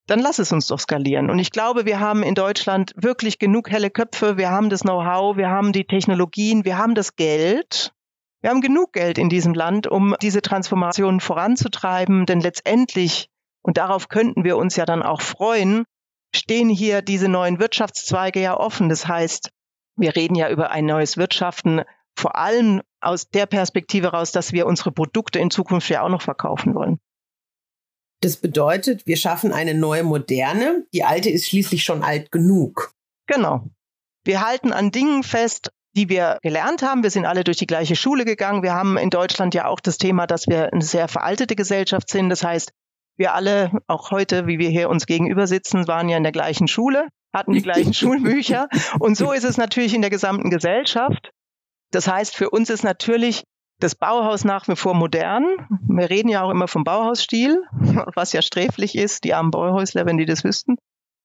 Dann 0.06 0.20
lass 0.20 0.38
es 0.38 0.52
uns 0.52 0.66
doch 0.66 0.78
skalieren. 0.78 1.30
Und 1.30 1.38
ich 1.38 1.50
glaube, 1.50 1.86
wir 1.86 1.98
haben 1.98 2.22
in 2.22 2.34
Deutschland 2.34 2.92
wirklich 2.94 3.38
genug 3.38 3.70
helle 3.70 3.90
Köpfe. 3.90 4.36
Wir 4.36 4.50
haben 4.50 4.68
das 4.68 4.82
Know-how, 4.82 5.36
wir 5.36 5.48
haben 5.48 5.72
die 5.72 5.84
Technologien, 5.84 6.64
wir 6.64 6.78
haben 6.78 6.94
das 6.94 7.16
Geld. 7.16 7.92
Wir 8.44 8.50
haben 8.50 8.60
genug 8.60 8.92
Geld 8.92 9.16
in 9.16 9.30
diesem 9.30 9.54
Land, 9.54 9.86
um 9.86 10.16
diese 10.20 10.42
Transformation 10.42 11.20
voranzutreiben. 11.20 12.26
Denn 12.26 12.40
letztendlich, 12.40 13.30
und 13.62 13.78
darauf 13.78 14.10
könnten 14.10 14.44
wir 14.44 14.58
uns 14.58 14.76
ja 14.76 14.84
dann 14.84 15.02
auch 15.02 15.22
freuen, 15.22 15.84
stehen 16.36 16.68
hier 16.68 17.00
diese 17.00 17.28
neuen 17.28 17.58
Wirtschaftszweige 17.58 18.42
ja 18.42 18.54
offen. 18.54 18.90
Das 18.90 19.08
heißt, 19.08 19.48
wir 19.96 20.14
reden 20.14 20.34
ja 20.34 20.50
über 20.50 20.70
ein 20.70 20.84
neues 20.84 21.16
Wirtschaften, 21.16 21.84
vor 22.18 22.36
allem 22.36 22.82
aus 23.00 23.30
der 23.30 23.46
Perspektive 23.46 24.08
heraus, 24.08 24.30
dass 24.30 24.52
wir 24.52 24.66
unsere 24.66 24.92
Produkte 24.92 25.38
in 25.38 25.50
Zukunft 25.50 25.88
ja 25.88 26.02
auch 26.02 26.10
noch 26.10 26.20
verkaufen 26.20 26.74
wollen. 26.74 26.98
Das 28.20 28.36
bedeutet, 28.36 29.06
wir 29.06 29.16
schaffen 29.16 29.54
eine 29.54 29.72
neue 29.72 30.04
Moderne. 30.04 30.86
Die 30.92 31.04
alte 31.04 31.30
ist 31.30 31.46
schließlich 31.46 31.82
schon 31.82 32.02
alt 32.02 32.30
genug. 32.30 32.92
Genau. 33.26 33.64
Wir 34.22 34.46
halten 34.46 34.74
an 34.74 34.90
Dingen 34.90 35.22
fest, 35.22 35.70
die 35.96 36.08
wir 36.08 36.38
gelernt 36.42 36.82
haben. 36.82 37.02
Wir 37.02 37.10
sind 37.10 37.26
alle 37.26 37.44
durch 37.44 37.56
die 37.56 37.66
gleiche 37.66 37.96
Schule 37.96 38.24
gegangen. 38.24 38.62
Wir 38.62 38.74
haben 38.74 38.96
in 38.96 39.10
Deutschland 39.10 39.54
ja 39.54 39.66
auch 39.66 39.80
das 39.80 39.98
Thema, 39.98 40.26
dass 40.26 40.46
wir 40.46 40.72
eine 40.72 40.82
sehr 40.82 41.08
veraltete 41.08 41.56
Gesellschaft 41.56 42.08
sind. 42.08 42.30
Das 42.30 42.42
heißt, 42.42 42.72
wir 43.16 43.34
alle, 43.34 43.70
auch 43.86 44.10
heute, 44.10 44.46
wie 44.46 44.58
wir 44.58 44.70
hier 44.70 44.90
uns 44.90 45.06
gegenüber 45.06 45.46
sitzen, 45.46 45.86
waren 45.86 46.08
ja 46.08 46.16
in 46.16 46.24
der 46.24 46.32
gleichen 46.32 46.66
Schule 46.66 47.06
hatten 47.34 47.52
die 47.52 47.62
gleichen 47.62 47.92
Schulbücher. 47.94 48.68
Und 48.98 49.16
so 49.16 49.32
ist 49.32 49.44
es 49.44 49.58
natürlich 49.58 49.92
in 49.92 50.00
der 50.00 50.10
gesamten 50.10 50.48
Gesellschaft. 50.48 51.32
Das 51.90 52.08
heißt, 52.08 52.34
für 52.34 52.50
uns 52.50 52.70
ist 52.70 52.84
natürlich 52.84 53.44
das 53.80 53.94
Bauhaus 53.94 54.44
nach 54.44 54.68
wie 54.68 54.76
vor 54.76 54.94
modern. 54.94 55.44
Wir 55.88 56.08
reden 56.08 56.28
ja 56.28 56.42
auch 56.42 56.50
immer 56.50 56.68
vom 56.68 56.84
Bauhausstil, 56.84 57.62
was 58.14 58.32
ja 58.32 58.40
sträflich 58.40 58.96
ist, 58.96 59.24
die 59.24 59.34
armen 59.34 59.50
Bauhäusler, 59.50 60.06
wenn 60.06 60.16
die 60.16 60.26
das 60.26 60.44
wüssten. 60.44 60.76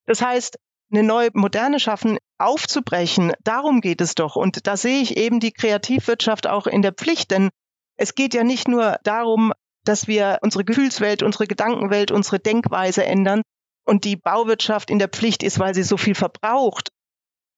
Das 0.05 0.21
heißt, 0.21 0.57
eine 0.91 1.03
neue 1.03 1.29
Moderne 1.33 1.79
schaffen, 1.79 2.17
aufzubrechen, 2.39 3.34
darum 3.43 3.81
geht 3.81 4.01
es 4.01 4.15
doch. 4.15 4.36
Und 4.36 4.65
da 4.67 4.77
sehe 4.77 5.01
ich 5.01 5.17
eben 5.17 5.39
die 5.39 5.51
Kreativwirtschaft 5.51 6.48
auch 6.48 6.67
in 6.67 6.81
der 6.81 6.93
Pflicht, 6.93 7.31
denn 7.31 7.50
es 7.98 8.15
geht 8.15 8.34
ja 8.34 8.43
nicht 8.43 8.67
nur 8.67 8.98
darum, 9.03 9.53
dass 9.84 10.08
wir 10.08 10.39
unsere 10.41 10.63
Gefühlswelt, 10.63 11.24
unsere 11.24 11.48
Gedankenwelt, 11.48 12.12
unsere 12.12 12.39
Denkweise 12.39 13.05
ändern, 13.05 13.41
und 13.86 14.05
die 14.05 14.15
Bauwirtschaft 14.15 14.91
in 14.91 15.00
der 15.00 15.10
Pflicht 15.10 15.41
ist, 15.41 15.60
weil 15.60 15.74
sie 15.74 15.84
so 15.84 15.98
viel 15.98 16.15
verbraucht. 16.15 16.89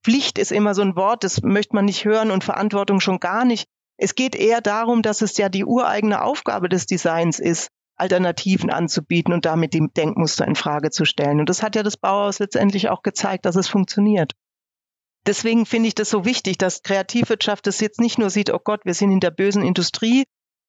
Pflicht 0.03 0.37
ist 0.37 0.51
immer 0.51 0.73
so 0.73 0.81
ein 0.81 0.95
Wort, 0.95 1.23
das 1.23 1.41
möchte 1.41 1.75
man 1.75 1.85
nicht 1.85 2.05
hören 2.05 2.31
und 2.31 2.43
Verantwortung 2.43 3.01
schon 3.01 3.19
gar 3.19 3.45
nicht. 3.45 3.65
Es 3.97 4.15
geht 4.15 4.35
eher 4.35 4.61
darum, 4.61 5.03
dass 5.03 5.21
es 5.21 5.37
ja 5.37 5.49
die 5.49 5.65
ureigene 5.65 6.23
Aufgabe 6.23 6.69
des 6.69 6.85
Designs 6.87 7.39
ist, 7.39 7.67
Alternativen 7.97 8.71
anzubieten 8.71 9.33
und 9.33 9.45
damit 9.45 9.73
die 9.73 9.87
Denkmuster 9.95 10.47
in 10.47 10.55
Frage 10.55 10.89
zu 10.89 11.05
stellen. 11.05 11.39
Und 11.39 11.49
das 11.49 11.61
hat 11.61 11.75
ja 11.75 11.83
das 11.83 11.97
Bauhaus 11.97 12.39
letztendlich 12.39 12.89
auch 12.89 13.03
gezeigt, 13.03 13.45
dass 13.45 13.55
es 13.55 13.67
funktioniert. 13.67 14.31
Deswegen 15.27 15.65
finde 15.65 15.87
ich 15.87 15.95
das 15.95 16.09
so 16.09 16.25
wichtig, 16.25 16.57
dass 16.57 16.81
Kreativwirtschaft 16.81 17.67
das 17.67 17.79
jetzt 17.79 17.99
nicht 17.99 18.17
nur 18.17 18.29
sieht, 18.29 18.51
oh 18.51 18.59
Gott, 18.63 18.81
wir 18.85 18.93
sind 18.93 19.11
in 19.11 19.19
der 19.19 19.31
bösen 19.31 19.63
Industrie, 19.63 20.25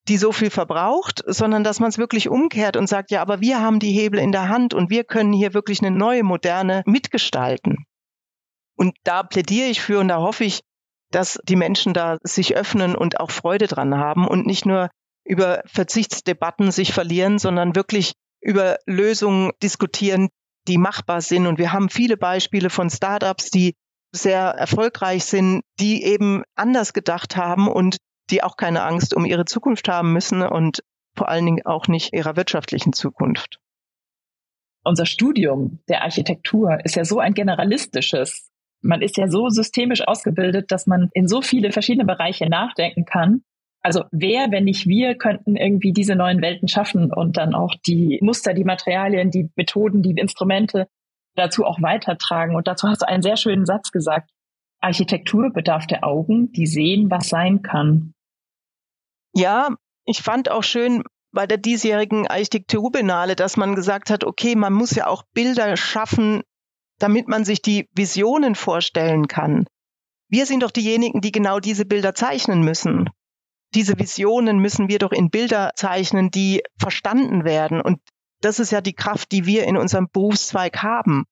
die 0.09 0.19
so 0.19 0.33
viel 0.33 0.51
verbraucht, 0.51 1.23
sondern 1.27 1.65
dass 1.65 1.81
man 1.81 1.89
es 1.89 1.99
wirklich 1.99 2.29
umkehrt 2.29 2.77
und 2.77 2.89
sagt, 2.89 3.11
ja, 3.11 3.23
aber 3.23 3.41
wir 3.41 3.61
haben 3.61 3.79
die 3.79 3.93
Hebel 3.93 4.19
in 4.19 4.33
der 4.33 4.49
Hand 4.49 4.75
und 4.75 4.91
wir 4.91 5.05
können 5.05 5.33
hier 5.33 5.55
wirklich 5.55 5.81
eine 5.81 5.97
neue, 5.97 6.23
moderne 6.23 6.83
mitgestalten. 6.87 7.87
Und 8.77 8.97
da 9.05 9.23
plädiere 9.23 9.69
ich 9.69 9.81
für 9.81 10.01
und 10.01 10.09
da 10.09 10.17
hoffe 10.17 10.45
ich, 10.45 10.61
dass 11.11 11.39
die 11.45 11.57
Menschen 11.57 11.95
da 11.95 12.19
sich 12.23 12.57
öffnen 12.57 12.97
und 12.97 13.21
auch 13.21 13.31
Freude 13.31 13.69
dran 13.69 13.97
haben 13.97 14.27
und 14.27 14.47
nicht 14.47 14.67
nur 14.67 14.91
über 15.25 15.63
Verzichtsdebatten 15.67 16.73
sich 16.73 16.93
verlieren, 16.93 17.39
sondern 17.39 17.77
wirklich 17.77 18.15
über 18.41 18.79
Lösungen 18.87 19.53
diskutieren, 19.63 20.31
die 20.67 20.79
machbar 20.79 21.21
sind. 21.21 21.47
Und 21.47 21.59
wir 21.59 21.73
haben 21.73 21.91
viele 21.91 22.17
Beispiele 22.17 22.71
von 22.71 22.91
Startups, 22.91 23.51
die 23.51 23.75
sehr 24.13 24.41
erfolgreich 24.43 25.25
sind, 25.25 25.63
die 25.81 26.05
eben 26.05 26.45
anders 26.55 26.93
gedacht 26.93 27.37
haben 27.37 27.69
und 27.69 27.97
die 28.31 28.43
auch 28.43 28.57
keine 28.57 28.83
Angst 28.83 29.15
um 29.15 29.25
ihre 29.25 29.45
Zukunft 29.45 29.89
haben 29.89 30.13
müssen 30.13 30.43
und 30.43 30.83
vor 31.17 31.29
allen 31.29 31.47
Dingen 31.47 31.67
auch 31.67 31.89
nicht 31.89 32.15
ihrer 32.15 32.37
wirtschaftlichen 32.37 32.93
Zukunft. 32.93 33.59
Unser 34.85 35.07
Studium 35.07 35.81
der 35.89 36.03
Architektur 36.03 36.79
ist 36.85 36.97
ja 36.97 37.05
so 37.05 37.21
ein 37.21 37.35
generalistisches. 37.35 38.51
Man 38.81 39.01
ist 39.01 39.17
ja 39.17 39.29
so 39.29 39.49
systemisch 39.49 40.03
ausgebildet, 40.07 40.73
dass 40.73 40.87
man 40.87 41.09
in 41.13 41.29
so 41.29 41.41
viele 41.41 41.71
verschiedene 41.71 42.05
Bereiche 42.05 42.49
nachdenken 42.49 43.05
kann. 43.05 43.43
Also 43.81 44.05
wer, 44.11 44.51
wenn 44.51 44.65
nicht 44.65 44.87
wir, 44.87 45.17
könnten 45.17 45.57
irgendwie 45.57 45.93
diese 45.93 46.17
neuen 46.17 46.41
Welten 46.41 46.69
schaffen 46.69 47.13
und 47.13 47.37
dann 47.37 47.55
auch 47.55 47.75
die 47.87 48.19
Muster, 48.23 48.55
die 48.55 48.65
Materialien, 48.65 49.31
die 49.31 49.51
Methoden, 49.57 50.03
die 50.03 50.13
Instrumente 50.13 50.89
dazu 51.35 51.65
auch 51.65 51.81
weitertragen. 51.81 52.55
Und 52.55 52.67
dazu 52.67 52.89
hast 52.89 53.03
du 53.03 53.09
einen 53.09 53.23
sehr 53.23 53.37
schönen 53.37 53.67
Satz 53.67 53.91
gesagt. 53.91 54.31
Architektur 54.81 55.51
bedarf 55.53 55.87
der 55.87 56.05
Augen, 56.05 56.53
die 56.53 56.67
sehen, 56.67 57.11
was 57.11 57.29
sein 57.29 57.63
kann. 57.63 58.15
Ja, 59.35 59.71
ich 60.05 60.23
fand 60.23 60.51
auch 60.51 60.65
schön 60.65 61.05
bei 61.33 61.47
der 61.47 61.57
diesjährigen 61.57 62.27
Architekturbinale, 62.27 63.37
dass 63.37 63.57
man 63.57 63.75
gesagt 63.75 64.11
hat, 64.11 64.25
okay, 64.25 64.55
man 64.55 64.73
muss 64.73 64.95
ja 64.95 65.07
auch 65.07 65.23
Bilder 65.33 65.77
schaffen, 65.77 66.43
damit 66.99 67.29
man 67.29 67.45
sich 67.45 67.63
die 67.63 67.89
Visionen 67.95 68.55
vorstellen 68.55 69.29
kann. 69.29 69.67
Wir 70.29 70.47
sind 70.47 70.63
doch 70.63 70.71
diejenigen, 70.71 71.21
die 71.21 71.33
genau 71.33 71.59
diese 71.59 71.85
Bilder 71.85 72.15
zeichnen 72.15 72.63
müssen. 72.63 73.09
Diese 73.75 73.99
Visionen 73.99 74.59
müssen 74.59 74.89
wir 74.89 74.99
doch 74.99 75.13
in 75.13 75.31
Bilder 75.31 75.73
zeichnen, 75.77 76.31
die 76.31 76.63
verstanden 76.79 77.45
werden. 77.45 77.81
Und 77.81 78.01
das 78.45 78.59
ist 78.59 78.73
ja 78.73 78.81
die 78.81 78.95
Kraft, 78.95 79.33
die 79.33 79.47
wir 79.47 79.65
in 79.65 79.77
unserem 79.77 80.09
Berufszweig 80.13 80.83
haben. 80.83 81.25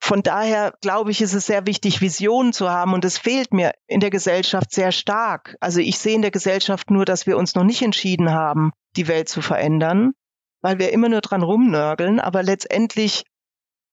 Von 0.00 0.22
daher 0.22 0.74
glaube 0.80 1.12
ich, 1.12 1.20
ist 1.20 1.32
es 1.32 1.46
sehr 1.46 1.64
wichtig, 1.64 2.00
Visionen 2.00 2.52
zu 2.52 2.68
haben 2.68 2.92
und 2.92 3.04
es 3.04 3.18
fehlt 3.18 3.54
mir 3.54 3.72
in 3.86 4.00
der 4.00 4.10
Gesellschaft 4.10 4.72
sehr 4.72 4.90
stark. 4.90 5.56
Also 5.60 5.78
ich 5.78 5.98
sehe 5.98 6.16
in 6.16 6.22
der 6.22 6.32
Gesellschaft 6.32 6.90
nur, 6.90 7.04
dass 7.04 7.26
wir 7.26 7.38
uns 7.38 7.54
noch 7.54 7.62
nicht 7.62 7.82
entschieden 7.82 8.32
haben, 8.32 8.72
die 8.96 9.06
Welt 9.06 9.28
zu 9.28 9.42
verändern, 9.42 10.12
weil 10.60 10.80
wir 10.80 10.92
immer 10.92 11.08
nur 11.08 11.20
dran 11.20 11.42
rumnörgeln, 11.42 12.18
aber 12.18 12.42
letztendlich 12.42 13.24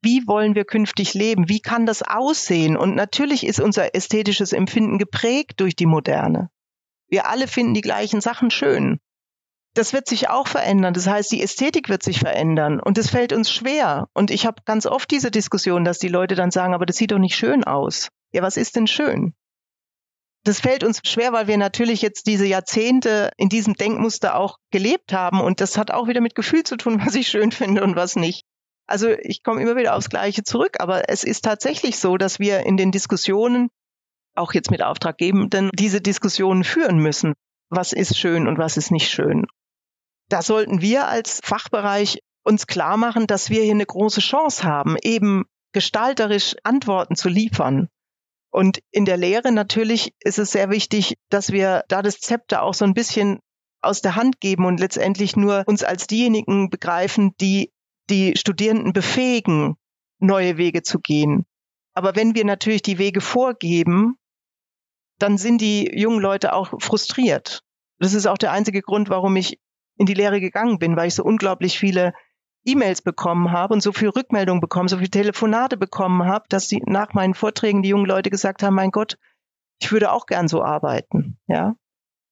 wie 0.02 0.26
wollen 0.28 0.56
wir 0.56 0.66
künftig 0.66 1.14
leben? 1.14 1.50
Wie 1.50 1.60
kann 1.60 1.86
das 1.86 2.02
aussehen? 2.02 2.78
Und 2.78 2.96
natürlich 2.96 3.46
ist 3.46 3.60
unser 3.60 3.96
ästhetisches 3.96 4.54
Empfinden 4.54 4.98
geprägt 4.98 5.60
durch 5.60 5.76
die 5.76 5.86
Moderne. 5.86 6.50
Wir 7.10 7.28
alle 7.28 7.48
finden 7.48 7.74
die 7.74 7.82
gleichen 7.82 8.22
Sachen 8.22 8.50
schön. 8.50 9.00
Das 9.76 9.94
wird 9.94 10.08
sich 10.08 10.30
auch 10.30 10.48
verändern. 10.48 10.94
Das 10.94 11.08
heißt, 11.08 11.32
die 11.32 11.42
Ästhetik 11.42 11.90
wird 11.90 12.04
sich 12.04 12.20
verändern 12.20 12.80
und 12.80 12.98
es 12.98 13.10
fällt 13.10 13.34
uns 13.34 13.52
schwer. 13.52 14.08
Und 14.14 14.32
ich 14.32 14.46
habe 14.46 14.62
ganz 14.66 14.86
oft 14.86 15.10
diese 15.12 15.32
Diskussion, 15.32 15.86
dass 15.86 16.00
die 16.00 16.08
Leute 16.08 16.36
dann 16.36 16.52
sagen, 16.52 16.74
aber 16.74 16.86
das 16.86 16.98
sieht 16.98 17.12
doch 17.12 17.20
nicht 17.20 17.36
schön 17.36 17.64
aus. 17.64 18.10
Ja, 18.32 18.42
was 18.42 18.58
ist 18.58 18.76
denn 18.76 18.88
schön? 18.88 19.34
Das 20.44 20.62
fällt 20.62 20.84
uns 20.84 21.02
schwer, 21.04 21.34
weil 21.34 21.48
wir 21.48 21.58
natürlich 21.58 22.02
jetzt 22.02 22.26
diese 22.28 22.46
Jahrzehnte 22.46 23.32
in 23.38 23.50
diesem 23.50 23.74
Denkmuster 23.74 24.36
auch 24.36 24.58
gelebt 24.72 25.12
haben 25.12 25.42
und 25.42 25.60
das 25.60 25.78
hat 25.78 25.92
auch 25.92 26.08
wieder 26.08 26.22
mit 26.22 26.36
Gefühl 26.36 26.64
zu 26.64 26.78
tun, 26.78 27.02
was 27.06 27.16
ich 27.16 27.28
schön 27.28 27.52
finde 27.52 27.84
und 27.84 27.96
was 27.96 28.16
nicht. 28.16 28.44
Also 28.88 29.10
ich 29.10 29.44
komme 29.44 29.62
immer 29.62 29.76
wieder 29.76 29.96
aufs 29.96 30.10
Gleiche 30.10 30.44
zurück, 30.44 30.78
aber 30.80 31.10
es 31.10 31.24
ist 31.24 31.46
tatsächlich 31.46 32.00
so, 32.00 32.18
dass 32.18 32.40
wir 32.40 32.62
in 32.62 32.76
den 32.76 32.92
Diskussionen, 32.92 33.70
auch 34.36 34.54
jetzt 34.54 34.72
mit 34.72 34.82
Auftraggebenden, 34.82 35.70
diese 35.74 36.02
Diskussionen 36.02 36.64
führen 36.64 36.98
müssen. 36.98 37.34
Was 37.70 37.94
ist 37.94 38.18
schön 38.18 38.48
und 38.48 38.58
was 38.58 38.78
ist 38.78 38.90
nicht 38.90 39.12
schön? 39.12 39.46
Da 40.30 40.42
sollten 40.42 40.82
wir 40.82 41.08
als 41.08 41.42
Fachbereich 41.44 42.20
uns 42.44 42.68
klar 42.68 42.98
machen, 42.98 43.28
dass 43.28 43.50
wir 43.50 43.64
hier 43.64 43.74
eine 43.74 43.86
große 43.86 44.22
Chance 44.22 44.64
haben, 44.64 44.96
eben 45.02 45.46
gestalterisch 45.74 46.56
Antworten 46.64 47.16
zu 47.16 47.30
liefern. 47.30 47.90
Und 48.52 48.80
in 48.92 49.06
der 49.06 49.18
Lehre 49.18 49.52
natürlich 49.52 50.14
ist 50.22 50.40
es 50.40 50.52
sehr 50.52 50.70
wichtig, 50.70 51.16
dass 51.30 51.52
wir 51.52 51.84
da 51.88 52.02
das 52.02 52.20
Zepter 52.20 52.64
auch 52.64 52.74
so 52.74 52.86
ein 52.86 52.94
bisschen 52.94 53.40
aus 53.82 54.02
der 54.02 54.16
Hand 54.16 54.40
geben 54.40 54.66
und 54.66 54.80
letztendlich 54.80 55.36
nur 55.36 55.64
uns 55.68 55.84
als 55.84 56.08
diejenigen 56.08 56.70
begreifen, 56.70 57.34
die 57.40 57.72
die 58.10 58.36
Studierenden 58.36 58.94
befähigen, 58.94 59.76
neue 60.20 60.58
Wege 60.58 60.82
zu 60.82 61.00
gehen. 61.00 61.46
Aber 61.94 62.16
wenn 62.16 62.36
wir 62.36 62.46
natürlich 62.46 62.82
die 62.82 62.98
Wege 62.98 63.22
vorgeben, 63.22 64.16
dann 65.20 65.38
sind 65.38 65.62
die 65.62 65.92
jungen 65.94 66.20
Leute 66.20 66.54
auch 66.54 66.74
frustriert. 66.82 67.62
Das 68.00 68.14
ist 68.14 68.26
auch 68.26 68.38
der 68.38 68.52
einzige 68.52 68.82
Grund, 68.82 69.10
warum 69.10 69.36
ich 69.36 69.60
in 70.00 70.06
die 70.06 70.14
Lehre 70.14 70.40
gegangen 70.40 70.80
bin, 70.80 70.96
weil 70.96 71.10
ich 71.10 71.16
so 71.16 71.24
unglaublich 71.24 71.78
viele 71.78 72.14
E-Mails 72.66 73.02
bekommen 73.02 73.52
habe 73.52 73.74
und 73.74 73.84
so 73.84 73.92
viel 73.92 74.10
Rückmeldungen 74.10 74.62
bekommen, 74.62 74.88
so 74.88 74.98
viele 74.98 75.10
Telefonate 75.10 75.78
bekommen 75.78 76.26
habe, 76.26 76.46
dass 76.50 76.68
die 76.68 76.82
nach 76.86 77.14
meinen 77.14 77.34
Vorträgen 77.34 77.84
die 77.84 77.90
jungen 77.90 78.06
Leute 78.06 78.30
gesagt 78.30 78.64
haben, 78.64 78.76
mein 78.76 78.92
Gott, 78.92 79.18
ich 79.82 79.92
würde 79.92 80.12
auch 80.12 80.26
gern 80.26 80.48
so 80.48 80.64
arbeiten, 80.64 81.38
ja. 81.48 81.76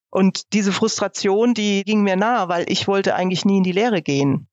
Und 0.09 0.53
diese 0.53 0.71
Frustration, 0.71 1.53
die 1.53 1.83
ging 1.83 2.01
mir 2.01 2.15
nahe, 2.15 2.47
weil 2.47 2.65
ich 2.69 2.88
wollte 2.88 3.15
eigentlich 3.15 3.43
nie 3.43 3.57
in 3.57 3.63
die 3.63 3.74
Lehre 3.74 4.01
gehen. 4.01 4.47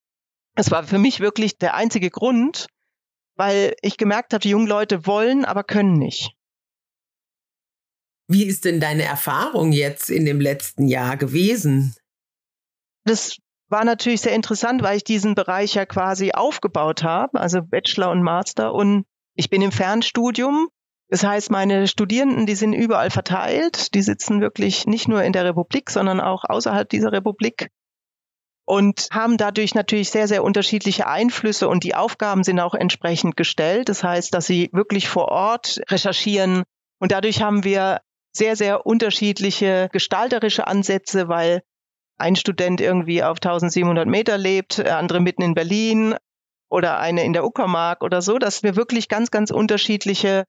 Es 0.56 0.70
war 0.70 0.82
für 0.82 0.98
mich 0.98 1.20
wirklich 1.20 1.58
der 1.58 1.74
einzige 1.74 2.10
Grund, 2.10 2.66
weil 3.36 3.74
ich 3.80 3.96
gemerkt 3.96 4.32
habe, 4.32 4.42
die 4.42 4.50
jungen 4.50 4.66
Leute 4.66 5.06
wollen, 5.06 5.44
aber 5.44 5.62
können 5.62 5.94
nicht. 5.94 6.34
Wie 8.26 8.44
ist 8.44 8.64
denn 8.64 8.80
deine 8.80 9.04
Erfahrung 9.04 9.70
jetzt 9.70 10.10
in 10.10 10.24
dem 10.24 10.40
letzten 10.40 10.88
Jahr 10.88 11.16
gewesen? 11.16 11.94
Das 13.04 13.36
war 13.68 13.84
natürlich 13.84 14.20
sehr 14.20 14.34
interessant, 14.34 14.82
weil 14.82 14.96
ich 14.96 15.04
diesen 15.04 15.34
Bereich 15.34 15.74
ja 15.74 15.86
quasi 15.86 16.32
aufgebaut 16.32 17.02
habe, 17.02 17.40
also 17.40 17.60
Bachelor 17.62 18.10
und 18.10 18.22
Master. 18.22 18.72
Und 18.72 19.04
ich 19.34 19.50
bin 19.50 19.62
im 19.62 19.72
Fernstudium. 19.72 20.68
Das 21.08 21.24
heißt, 21.24 21.50
meine 21.50 21.86
Studierenden, 21.86 22.46
die 22.46 22.54
sind 22.54 22.72
überall 22.72 23.10
verteilt. 23.10 23.94
Die 23.94 24.02
sitzen 24.02 24.40
wirklich 24.40 24.86
nicht 24.86 25.08
nur 25.08 25.22
in 25.22 25.32
der 25.32 25.44
Republik, 25.44 25.90
sondern 25.90 26.20
auch 26.20 26.44
außerhalb 26.44 26.88
dieser 26.88 27.12
Republik 27.12 27.68
und 28.64 29.08
haben 29.12 29.36
dadurch 29.36 29.74
natürlich 29.74 30.10
sehr, 30.10 30.28
sehr 30.28 30.42
unterschiedliche 30.42 31.06
Einflüsse 31.06 31.68
und 31.68 31.84
die 31.84 31.94
Aufgaben 31.94 32.44
sind 32.44 32.60
auch 32.60 32.74
entsprechend 32.74 33.36
gestellt. 33.36 33.88
Das 33.88 34.02
heißt, 34.02 34.32
dass 34.32 34.46
sie 34.46 34.70
wirklich 34.72 35.08
vor 35.08 35.28
Ort 35.28 35.80
recherchieren 35.90 36.62
und 36.98 37.12
dadurch 37.12 37.42
haben 37.42 37.64
wir 37.64 38.00
sehr, 38.32 38.56
sehr 38.56 38.86
unterschiedliche 38.86 39.88
gestalterische 39.92 40.66
Ansätze, 40.66 41.28
weil 41.28 41.62
ein 42.16 42.36
Student 42.36 42.80
irgendwie 42.80 43.22
auf 43.22 43.38
1700 43.38 44.06
Meter 44.06 44.38
lebt, 44.38 44.80
andere 44.80 45.20
mitten 45.20 45.42
in 45.42 45.54
Berlin 45.54 46.14
oder 46.68 46.98
eine 46.98 47.24
in 47.24 47.32
der 47.32 47.44
Uckermark 47.44 48.02
oder 48.02 48.22
so, 48.22 48.38
dass 48.38 48.62
wir 48.62 48.76
wirklich 48.76 49.08
ganz, 49.08 49.30
ganz 49.30 49.50
unterschiedliche 49.50 50.44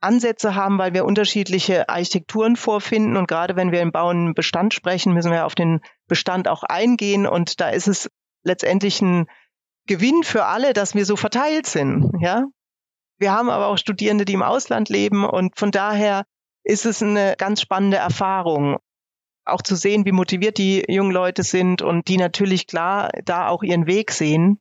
Ansätze 0.00 0.54
haben, 0.54 0.78
weil 0.78 0.92
wir 0.92 1.04
unterschiedliche 1.04 1.88
Architekturen 1.88 2.56
vorfinden. 2.56 3.16
Und 3.16 3.26
gerade 3.26 3.56
wenn 3.56 3.72
wir 3.72 3.80
im 3.80 3.90
Bauen 3.90 4.34
Bestand 4.34 4.74
sprechen, 4.74 5.14
müssen 5.14 5.32
wir 5.32 5.46
auf 5.46 5.54
den 5.54 5.80
Bestand 6.06 6.46
auch 6.46 6.62
eingehen. 6.62 7.26
Und 7.26 7.60
da 7.60 7.70
ist 7.70 7.88
es 7.88 8.10
letztendlich 8.42 9.00
ein 9.00 9.26
Gewinn 9.86 10.22
für 10.22 10.44
alle, 10.44 10.74
dass 10.74 10.94
wir 10.94 11.06
so 11.06 11.16
verteilt 11.16 11.66
sind. 11.66 12.12
Ja, 12.20 12.44
wir 13.18 13.32
haben 13.32 13.50
aber 13.50 13.68
auch 13.68 13.78
Studierende, 13.78 14.24
die 14.24 14.34
im 14.34 14.42
Ausland 14.42 14.90
leben. 14.90 15.24
Und 15.24 15.58
von 15.58 15.70
daher 15.70 16.24
ist 16.64 16.84
es 16.86 17.02
eine 17.02 17.34
ganz 17.38 17.60
spannende 17.60 17.96
Erfahrung 17.96 18.78
auch 19.44 19.62
zu 19.62 19.76
sehen, 19.76 20.04
wie 20.04 20.12
motiviert 20.12 20.58
die 20.58 20.84
jungen 20.88 21.12
Leute 21.12 21.42
sind 21.42 21.82
und 21.82 22.08
die 22.08 22.16
natürlich 22.16 22.66
klar 22.66 23.10
da 23.24 23.48
auch 23.48 23.62
ihren 23.62 23.86
Weg 23.86 24.10
sehen 24.10 24.58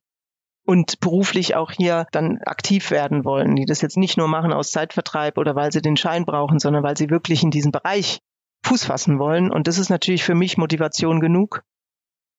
und 0.66 1.00
beruflich 1.00 1.56
auch 1.56 1.72
hier 1.72 2.08
dann 2.12 2.40
aktiv 2.46 2.92
werden 2.92 3.26
wollen, 3.26 3.56
die 3.56 3.66
das 3.66 3.82
jetzt 3.82 3.98
nicht 3.98 4.18
nur 4.18 4.28
machen 4.28 4.54
aus 4.54 4.72
Zeitvertreib 4.72 5.38
oder 5.38 5.56
weil 5.56 5.72
sie 5.72 5.82
den 5.82 5.98
Schein 5.98 6.26
brauchen, 6.26 6.60
sondern 6.60 6.84
weil 6.84 6.98
sie 6.98 7.10
wirklich 7.10 7.44
in 7.44 7.52
diesem 7.52 7.72
Bereich 7.72 8.20
Fuß 8.66 8.86
fassen 8.86 9.20
wollen. 9.20 9.52
Und 9.52 9.68
das 9.68 9.78
ist 9.78 9.90
natürlich 9.90 10.24
für 10.24 10.36
mich 10.36 10.58
Motivation 10.58 11.20
genug, 11.20 11.64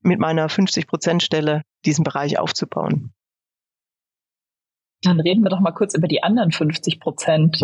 mit 0.00 0.18
meiner 0.18 0.48
50-Prozent-Stelle 0.48 1.62
diesen 1.84 2.04
Bereich 2.04 2.38
aufzubauen. 2.38 3.12
Dann 5.04 5.20
reden 5.20 5.42
wir 5.42 5.50
doch 5.50 5.60
mal 5.60 5.72
kurz 5.72 5.94
über 5.94 6.08
die 6.08 6.22
anderen 6.22 6.50
50 6.50 6.98
Prozent, 6.98 7.60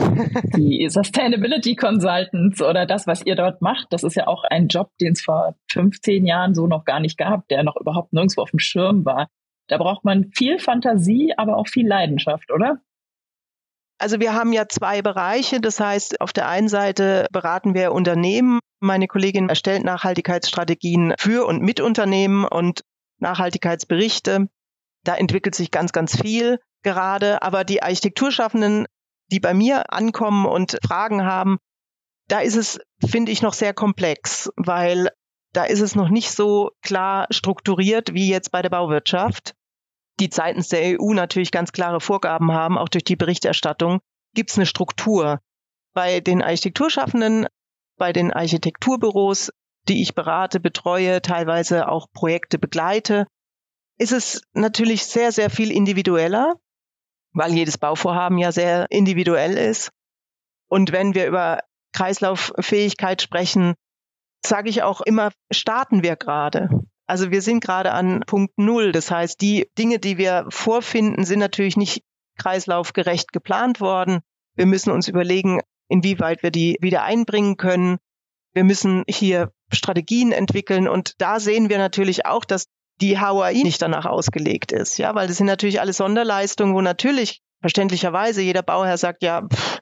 die 0.54 0.88
Sustainability 0.90 1.74
Consultants 1.74 2.60
oder 2.60 2.86
das, 2.86 3.06
was 3.06 3.24
ihr 3.24 3.34
dort 3.34 3.62
macht. 3.62 3.86
Das 3.90 4.02
ist 4.02 4.16
ja 4.16 4.26
auch 4.26 4.44
ein 4.44 4.68
Job, 4.68 4.90
den 5.00 5.12
es 5.12 5.22
vor 5.22 5.54
15 5.72 6.26
Jahren 6.26 6.54
so 6.54 6.66
noch 6.66 6.84
gar 6.84 7.00
nicht 7.00 7.16
gab, 7.16 7.48
der 7.48 7.62
noch 7.62 7.76
überhaupt 7.76 8.12
nirgendwo 8.12 8.42
auf 8.42 8.50
dem 8.50 8.58
Schirm 8.58 9.04
war. 9.04 9.28
Da 9.68 9.78
braucht 9.78 10.04
man 10.04 10.30
viel 10.34 10.58
Fantasie, 10.58 11.32
aber 11.36 11.56
auch 11.56 11.68
viel 11.68 11.86
Leidenschaft, 11.86 12.50
oder? 12.50 12.80
Also 13.98 14.18
wir 14.18 14.34
haben 14.34 14.52
ja 14.52 14.66
zwei 14.68 15.02
Bereiche. 15.02 15.60
Das 15.60 15.78
heißt, 15.78 16.20
auf 16.20 16.32
der 16.32 16.48
einen 16.48 16.68
Seite 16.68 17.26
beraten 17.32 17.74
wir 17.74 17.92
Unternehmen. 17.92 18.58
Meine 18.80 19.06
Kollegin 19.06 19.48
erstellt 19.48 19.84
Nachhaltigkeitsstrategien 19.84 21.14
für 21.18 21.46
und 21.46 21.62
mit 21.62 21.80
Unternehmen 21.80 22.44
und 22.46 22.82
Nachhaltigkeitsberichte. 23.18 24.48
Da 25.04 25.16
entwickelt 25.16 25.54
sich 25.54 25.70
ganz, 25.70 25.92
ganz 25.92 26.20
viel 26.20 26.58
gerade, 26.82 27.42
aber 27.42 27.64
die 27.64 27.82
Architekturschaffenden, 27.82 28.86
die 29.30 29.40
bei 29.40 29.54
mir 29.54 29.92
ankommen 29.92 30.46
und 30.46 30.78
Fragen 30.84 31.24
haben, 31.24 31.58
da 32.28 32.40
ist 32.40 32.56
es, 32.56 32.78
finde 33.04 33.32
ich, 33.32 33.42
noch 33.42 33.54
sehr 33.54 33.74
komplex, 33.74 34.50
weil 34.56 35.10
da 35.52 35.64
ist 35.64 35.80
es 35.80 35.94
noch 35.94 36.08
nicht 36.08 36.30
so 36.30 36.70
klar 36.82 37.26
strukturiert 37.30 38.14
wie 38.14 38.28
jetzt 38.28 38.52
bei 38.52 38.62
der 38.62 38.70
Bauwirtschaft, 38.70 39.54
die 40.20 40.28
seitens 40.32 40.68
der 40.68 41.00
EU 41.00 41.12
natürlich 41.12 41.50
ganz 41.50 41.72
klare 41.72 42.00
Vorgaben 42.00 42.52
haben, 42.52 42.78
auch 42.78 42.88
durch 42.88 43.04
die 43.04 43.16
Berichterstattung, 43.16 44.00
gibt 44.34 44.50
es 44.50 44.58
eine 44.58 44.66
Struktur. 44.66 45.40
Bei 45.92 46.20
den 46.20 46.42
Architekturschaffenden, 46.42 47.46
bei 47.96 48.12
den 48.12 48.32
Architekturbüros, 48.32 49.50
die 49.88 50.02
ich 50.02 50.14
berate, 50.14 50.60
betreue, 50.60 51.20
teilweise 51.22 51.88
auch 51.88 52.06
Projekte 52.12 52.58
begleite, 52.58 53.26
ist 54.00 54.12
es 54.12 54.42
natürlich 54.52 55.04
sehr, 55.04 55.30
sehr 55.30 55.50
viel 55.50 55.70
individueller 55.70 56.56
weil 57.32 57.54
jedes 57.54 57.78
Bauvorhaben 57.78 58.38
ja 58.38 58.52
sehr 58.52 58.86
individuell 58.90 59.56
ist. 59.56 59.90
Und 60.68 60.92
wenn 60.92 61.14
wir 61.14 61.26
über 61.26 61.60
Kreislauffähigkeit 61.92 63.22
sprechen, 63.22 63.74
sage 64.44 64.70
ich 64.70 64.82
auch 64.82 65.00
immer, 65.00 65.30
starten 65.52 66.02
wir 66.02 66.16
gerade. 66.16 66.68
Also 67.06 67.30
wir 67.30 67.42
sind 67.42 67.62
gerade 67.62 67.92
an 67.92 68.20
Punkt 68.26 68.56
Null. 68.56 68.92
Das 68.92 69.10
heißt, 69.10 69.40
die 69.40 69.68
Dinge, 69.76 69.98
die 69.98 70.16
wir 70.16 70.46
vorfinden, 70.48 71.24
sind 71.24 71.40
natürlich 71.40 71.76
nicht 71.76 72.02
kreislaufgerecht 72.38 73.32
geplant 73.32 73.80
worden. 73.80 74.20
Wir 74.54 74.66
müssen 74.66 74.92
uns 74.92 75.08
überlegen, 75.08 75.60
inwieweit 75.88 76.42
wir 76.42 76.50
die 76.50 76.76
wieder 76.80 77.02
einbringen 77.02 77.56
können. 77.56 77.98
Wir 78.52 78.64
müssen 78.64 79.04
hier 79.08 79.52
Strategien 79.72 80.32
entwickeln. 80.32 80.88
Und 80.88 81.20
da 81.20 81.40
sehen 81.40 81.68
wir 81.68 81.78
natürlich 81.78 82.26
auch, 82.26 82.44
dass 82.44 82.66
die 83.00 83.18
HOI 83.18 83.62
nicht 83.62 83.82
danach 83.82 84.06
ausgelegt 84.06 84.72
ist. 84.72 84.98
Ja, 84.98 85.14
weil 85.14 85.28
das 85.28 85.36
sind 85.36 85.46
natürlich 85.46 85.80
alle 85.80 85.92
Sonderleistungen, 85.92 86.74
wo 86.74 86.80
natürlich 86.80 87.40
verständlicherweise 87.60 88.42
jeder 88.42 88.62
Bauherr 88.62 88.98
sagt, 88.98 89.22
ja, 89.22 89.46
pff, 89.46 89.80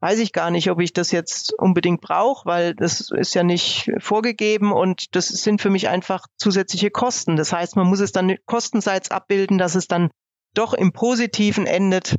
weiß 0.00 0.18
ich 0.20 0.32
gar 0.32 0.50
nicht, 0.50 0.70
ob 0.70 0.80
ich 0.80 0.92
das 0.92 1.10
jetzt 1.10 1.52
unbedingt 1.58 2.00
brauche, 2.00 2.46
weil 2.46 2.74
das 2.74 3.10
ist 3.10 3.34
ja 3.34 3.42
nicht 3.42 3.90
vorgegeben 3.98 4.72
und 4.72 5.14
das 5.16 5.28
sind 5.28 5.60
für 5.60 5.70
mich 5.70 5.88
einfach 5.88 6.26
zusätzliche 6.36 6.90
Kosten. 6.90 7.36
Das 7.36 7.52
heißt, 7.52 7.76
man 7.76 7.86
muss 7.86 8.00
es 8.00 8.12
dann 8.12 8.36
kostenseits 8.46 9.10
abbilden, 9.10 9.58
dass 9.58 9.74
es 9.74 9.88
dann 9.88 10.10
doch 10.54 10.74
im 10.74 10.92
Positiven 10.92 11.66
endet. 11.66 12.16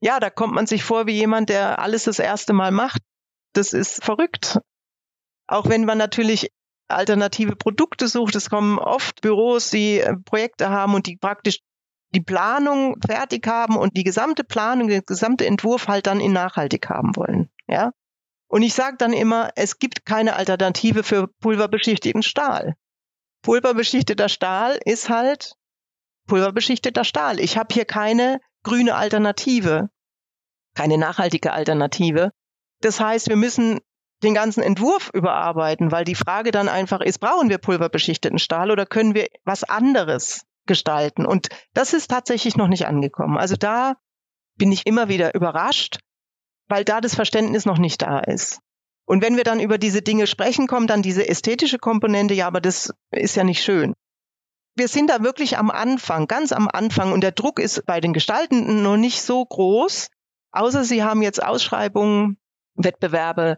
Ja, 0.00 0.20
da 0.20 0.30
kommt 0.30 0.54
man 0.54 0.66
sich 0.66 0.84
vor 0.84 1.06
wie 1.06 1.14
jemand, 1.14 1.48
der 1.48 1.80
alles 1.80 2.04
das 2.04 2.20
erste 2.20 2.52
Mal 2.52 2.70
macht. 2.70 3.02
Das 3.52 3.72
ist 3.72 4.04
verrückt. 4.04 4.58
Auch 5.48 5.68
wenn 5.68 5.84
man 5.84 5.98
natürlich 5.98 6.50
alternative 6.88 7.56
Produkte 7.56 8.08
sucht. 8.08 8.34
Es 8.34 8.50
kommen 8.50 8.78
oft 8.78 9.20
Büros, 9.20 9.70
die 9.70 10.00
äh, 10.00 10.16
Projekte 10.16 10.70
haben 10.70 10.94
und 10.94 11.06
die 11.06 11.16
praktisch 11.16 11.60
die 12.14 12.22
Planung 12.22 12.96
fertig 13.06 13.46
haben 13.46 13.76
und 13.76 13.96
die 13.96 14.04
gesamte 14.04 14.42
Planung, 14.42 14.88
den 14.88 15.02
gesamte 15.04 15.46
Entwurf 15.46 15.88
halt 15.88 16.06
dann 16.06 16.20
in 16.20 16.32
nachhaltig 16.32 16.88
haben 16.88 17.14
wollen. 17.16 17.50
Ja. 17.66 17.92
Und 18.48 18.62
ich 18.62 18.72
sage 18.72 18.96
dann 18.96 19.12
immer, 19.12 19.50
es 19.56 19.78
gibt 19.78 20.06
keine 20.06 20.36
Alternative 20.36 21.02
für 21.02 21.28
pulverbeschichtigten 21.28 22.22
Stahl. 22.22 22.76
Pulverbeschichteter 23.42 24.30
Stahl 24.30 24.78
ist 24.84 25.10
halt 25.10 25.54
pulverbeschichteter 26.26 27.04
Stahl. 27.04 27.40
Ich 27.40 27.58
habe 27.58 27.74
hier 27.74 27.84
keine 27.84 28.40
grüne 28.62 28.94
Alternative, 28.94 29.90
keine 30.74 30.96
nachhaltige 30.96 31.52
Alternative. 31.52 32.32
Das 32.80 33.00
heißt, 33.00 33.28
wir 33.28 33.36
müssen 33.36 33.80
den 34.22 34.34
ganzen 34.34 34.62
Entwurf 34.62 35.10
überarbeiten, 35.12 35.92
weil 35.92 36.04
die 36.04 36.14
Frage 36.14 36.50
dann 36.50 36.68
einfach 36.68 37.00
ist, 37.00 37.18
brauchen 37.18 37.50
wir 37.50 37.58
pulverbeschichteten 37.58 38.38
Stahl 38.38 38.70
oder 38.70 38.86
können 38.86 39.14
wir 39.14 39.28
was 39.44 39.64
anderes 39.64 40.44
gestalten? 40.66 41.24
Und 41.24 41.48
das 41.74 41.92
ist 41.92 42.08
tatsächlich 42.10 42.56
noch 42.56 42.68
nicht 42.68 42.86
angekommen. 42.86 43.38
Also 43.38 43.56
da 43.56 43.94
bin 44.56 44.72
ich 44.72 44.86
immer 44.86 45.08
wieder 45.08 45.34
überrascht, 45.34 45.98
weil 46.68 46.84
da 46.84 47.00
das 47.00 47.14
Verständnis 47.14 47.64
noch 47.64 47.78
nicht 47.78 48.02
da 48.02 48.18
ist. 48.18 48.60
Und 49.06 49.22
wenn 49.22 49.36
wir 49.36 49.44
dann 49.44 49.60
über 49.60 49.78
diese 49.78 50.02
Dinge 50.02 50.26
sprechen, 50.26 50.66
kommt 50.66 50.90
dann 50.90 51.00
diese 51.00 51.26
ästhetische 51.26 51.78
Komponente, 51.78 52.34
ja, 52.34 52.46
aber 52.46 52.60
das 52.60 52.92
ist 53.10 53.36
ja 53.36 53.44
nicht 53.44 53.62
schön. 53.62 53.94
Wir 54.74 54.86
sind 54.86 55.08
da 55.08 55.22
wirklich 55.22 55.56
am 55.56 55.70
Anfang, 55.70 56.26
ganz 56.26 56.52
am 56.52 56.68
Anfang 56.68 57.12
und 57.12 57.22
der 57.22 57.32
Druck 57.32 57.58
ist 57.58 57.86
bei 57.86 58.00
den 58.00 58.12
Gestaltenden 58.12 58.82
noch 58.82 58.96
nicht 58.96 59.22
so 59.22 59.44
groß, 59.44 60.08
außer 60.52 60.84
sie 60.84 61.02
haben 61.02 61.22
jetzt 61.22 61.42
Ausschreibungen, 61.42 62.36
Wettbewerbe, 62.74 63.56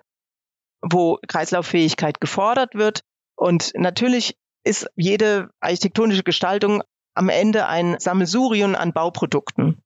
wo 0.82 1.18
Kreislauffähigkeit 1.26 2.20
gefordert 2.20 2.74
wird. 2.74 3.02
Und 3.36 3.72
natürlich 3.74 4.36
ist 4.64 4.88
jede 4.96 5.50
architektonische 5.60 6.22
Gestaltung 6.22 6.82
am 7.14 7.28
Ende 7.28 7.66
ein 7.66 7.98
Sammelsurium 7.98 8.74
an 8.74 8.92
Bauprodukten. 8.92 9.82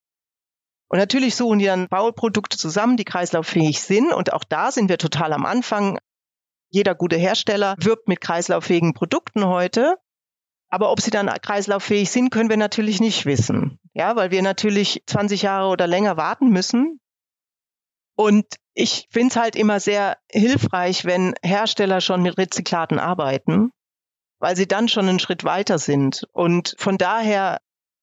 Und 0.89 0.99
natürlich 0.99 1.35
suchen 1.35 1.59
die 1.59 1.65
dann 1.65 1.89
Bauprodukte 1.89 2.57
zusammen, 2.57 2.97
die 2.97 3.05
kreislauffähig 3.05 3.81
sind. 3.81 4.13
Und 4.13 4.33
auch 4.33 4.45
da 4.45 4.71
sind 4.71 4.89
wir 4.89 4.99
total 4.99 5.33
am 5.33 5.47
Anfang. 5.47 5.99
Jeder 6.71 6.95
gute 6.95 7.17
Hersteller 7.17 7.77
wirbt 7.79 8.09
mit 8.09 8.21
kreislauffähigen 8.21 8.95
Produkten 8.95 9.47
heute. 9.47 9.97
Aber 10.69 10.91
ob 10.91 11.01
sie 11.01 11.11
dann 11.11 11.27
kreislauffähig 11.27 12.11
sind, 12.11 12.31
können 12.31 12.51
wir 12.51 12.57
natürlich 12.57 13.01
nicht 13.01 13.27
wissen. 13.27 13.79
Ja, 13.93 14.17
weil 14.17 14.31
wir 14.31 14.43
natürlich 14.43 15.03
20 15.07 15.43
Jahre 15.43 15.69
oder 15.69 15.87
länger 15.87 16.17
warten 16.17 16.49
müssen. 16.49 17.01
Und 18.17 18.47
ich 18.75 19.07
finde 19.11 19.29
es 19.29 19.37
halt 19.37 19.57
immer 19.57 19.81
sehr 19.81 20.17
hilfreich, 20.31 21.05
wenn 21.05 21.35
Hersteller 21.43 22.01
schon 22.01 22.23
mit 22.23 22.39
Rezyklaten 22.39 22.99
arbeiten, 22.99 23.71
weil 24.41 24.57
sie 24.57 24.67
dann 24.67 24.89
schon 24.89 25.09
einen 25.09 25.21
Schritt 25.21 25.45
weiter 25.45 25.79
sind. 25.79 26.27
Und 26.33 26.75
von 26.79 26.99
daher, 26.99 27.59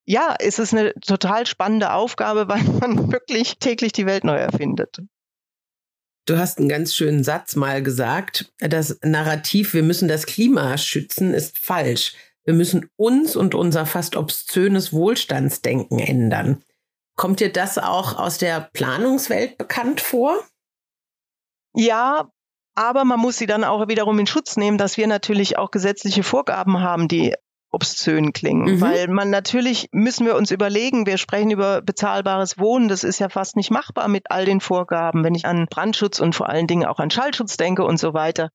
ja, 0.05 0.33
ist 0.33 0.59
es 0.59 0.73
eine 0.73 0.93
total 0.95 1.45
spannende 1.45 1.93
Aufgabe, 1.93 2.47
weil 2.47 2.63
man 2.63 3.11
wirklich 3.11 3.57
täglich 3.59 3.91
die 3.91 4.05
Welt 4.05 4.23
neu 4.23 4.37
erfindet. 4.37 4.99
Du 6.25 6.37
hast 6.37 6.59
einen 6.59 6.69
ganz 6.69 6.93
schönen 6.93 7.23
Satz 7.23 7.55
mal 7.55 7.81
gesagt. 7.81 8.53
Das 8.59 8.99
Narrativ, 9.01 9.73
wir 9.73 9.83
müssen 9.83 10.07
das 10.07 10.25
Klima 10.25 10.77
schützen, 10.77 11.33
ist 11.33 11.57
falsch. 11.57 12.13
Wir 12.43 12.53
müssen 12.53 12.89
uns 12.95 13.35
und 13.35 13.55
unser 13.55 13.85
fast 13.85 14.15
obszönes 14.15 14.93
Wohlstandsdenken 14.93 15.99
ändern. 15.99 16.63
Kommt 17.21 17.39
dir 17.39 17.53
das 17.53 17.77
auch 17.77 18.17
aus 18.17 18.39
der 18.39 18.71
Planungswelt 18.73 19.59
bekannt 19.59 20.01
vor? 20.01 20.39
Ja, 21.75 22.31
aber 22.73 23.05
man 23.05 23.19
muss 23.19 23.37
sie 23.37 23.45
dann 23.45 23.63
auch 23.63 23.87
wiederum 23.87 24.17
in 24.17 24.25
Schutz 24.25 24.57
nehmen, 24.57 24.79
dass 24.79 24.97
wir 24.97 25.05
natürlich 25.05 25.55
auch 25.55 25.69
gesetzliche 25.69 26.23
Vorgaben 26.23 26.79
haben, 26.79 27.07
die 27.07 27.35
obszön 27.69 28.33
klingen. 28.33 28.77
Mhm. 28.77 28.81
Weil 28.81 29.07
man 29.07 29.29
natürlich 29.29 29.87
müssen 29.91 30.25
wir 30.25 30.35
uns 30.35 30.49
überlegen, 30.49 31.05
wir 31.05 31.19
sprechen 31.19 31.51
über 31.51 31.83
bezahlbares 31.83 32.57
Wohnen, 32.57 32.87
das 32.87 33.03
ist 33.03 33.19
ja 33.19 33.29
fast 33.29 33.55
nicht 33.55 33.69
machbar 33.69 34.07
mit 34.07 34.31
all 34.31 34.45
den 34.45 34.59
Vorgaben, 34.59 35.23
wenn 35.23 35.35
ich 35.35 35.45
an 35.45 35.67
Brandschutz 35.69 36.19
und 36.19 36.33
vor 36.33 36.49
allen 36.49 36.65
Dingen 36.65 36.87
auch 36.87 36.97
an 36.97 37.11
Schallschutz 37.11 37.55
denke 37.55 37.85
und 37.85 37.99
so 37.99 38.15
weiter. 38.15 38.49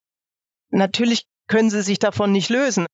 Natürlich 0.71 1.29
können 1.47 1.71
sie 1.71 1.83
sich 1.83 2.01
davon 2.01 2.33
nicht 2.33 2.51
lösen. 2.51 2.87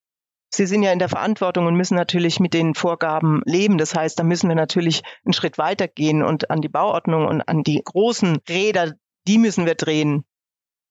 Sie 0.54 0.66
sind 0.66 0.82
ja 0.82 0.92
in 0.92 0.98
der 0.98 1.08
Verantwortung 1.08 1.66
und 1.66 1.76
müssen 1.76 1.94
natürlich 1.94 2.38
mit 2.38 2.52
den 2.52 2.74
Vorgaben 2.74 3.40
leben. 3.46 3.78
Das 3.78 3.94
heißt, 3.94 4.18
da 4.18 4.22
müssen 4.22 4.48
wir 4.48 4.54
natürlich 4.54 5.02
einen 5.24 5.32
Schritt 5.32 5.56
weiter 5.56 5.88
gehen 5.88 6.22
und 6.22 6.50
an 6.50 6.60
die 6.60 6.68
Bauordnung 6.68 7.26
und 7.26 7.40
an 7.48 7.62
die 7.62 7.80
großen 7.82 8.38
Räder, 8.48 8.92
die 9.26 9.38
müssen 9.38 9.64
wir 9.64 9.74
drehen, 9.74 10.24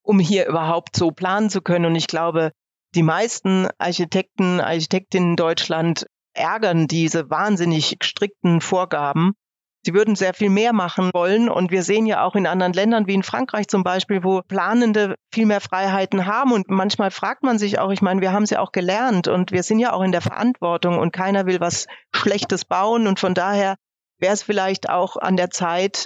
um 0.02 0.19
hier 0.19 0.47
überhaupt 0.47 0.95
so 0.95 1.12
planen 1.12 1.52
zu 1.52 1.62
können. 1.62 1.86
Und 1.86 1.95
ich 1.95 2.08
glaube, 2.08 2.54
die 2.95 3.04
meisten 3.04 3.67
Architekten, 3.78 4.60
Architektinnen 4.60 5.32
in 5.32 5.36
Deutschland 5.36 6.08
ärgern 6.34 6.88
diese 6.88 7.30
wahnsinnig 7.30 7.97
strikten 8.02 8.62
Vorgaben. 8.62 9.34
Sie 9.83 9.93
würden 9.93 10.15
sehr 10.15 10.33
viel 10.33 10.49
mehr 10.49 10.73
machen 10.73 11.09
wollen. 11.13 11.49
Und 11.49 11.71
wir 11.71 11.83
sehen 11.83 12.05
ja 12.05 12.23
auch 12.23 12.35
in 12.35 12.45
anderen 12.45 12.73
Ländern, 12.73 13.07
wie 13.07 13.15
in 13.15 13.23
Frankreich 13.23 13.67
zum 13.67 13.83
Beispiel, 13.83 14.23
wo 14.23 14.41
Planende 14.41 15.15
viel 15.33 15.45
mehr 15.45 15.61
Freiheiten 15.61 16.25
haben. 16.25 16.51
Und 16.51 16.69
manchmal 16.69 17.11
fragt 17.11 17.43
man 17.43 17.57
sich 17.57 17.79
auch, 17.79 17.91
ich 17.91 18.01
meine, 18.01 18.21
wir 18.21 18.31
haben 18.31 18.43
es 18.43 18.51
ja 18.51 18.59
auch 18.59 18.71
gelernt 18.71 19.27
und 19.27 19.51
wir 19.51 19.63
sind 19.63 19.79
ja 19.79 19.93
auch 19.93 20.03
in 20.03 20.11
der 20.11 20.21
Verantwortung 20.21 20.99
und 20.99 21.11
keiner 21.11 21.45
will 21.45 21.59
was 21.59 21.87
Schlechtes 22.15 22.65
bauen. 22.65 23.07
Und 23.07 23.19
von 23.19 23.33
daher 23.33 23.75
wäre 24.19 24.33
es 24.33 24.43
vielleicht 24.43 24.89
auch 24.89 25.17
an 25.17 25.35
der 25.35 25.49
Zeit, 25.49 26.05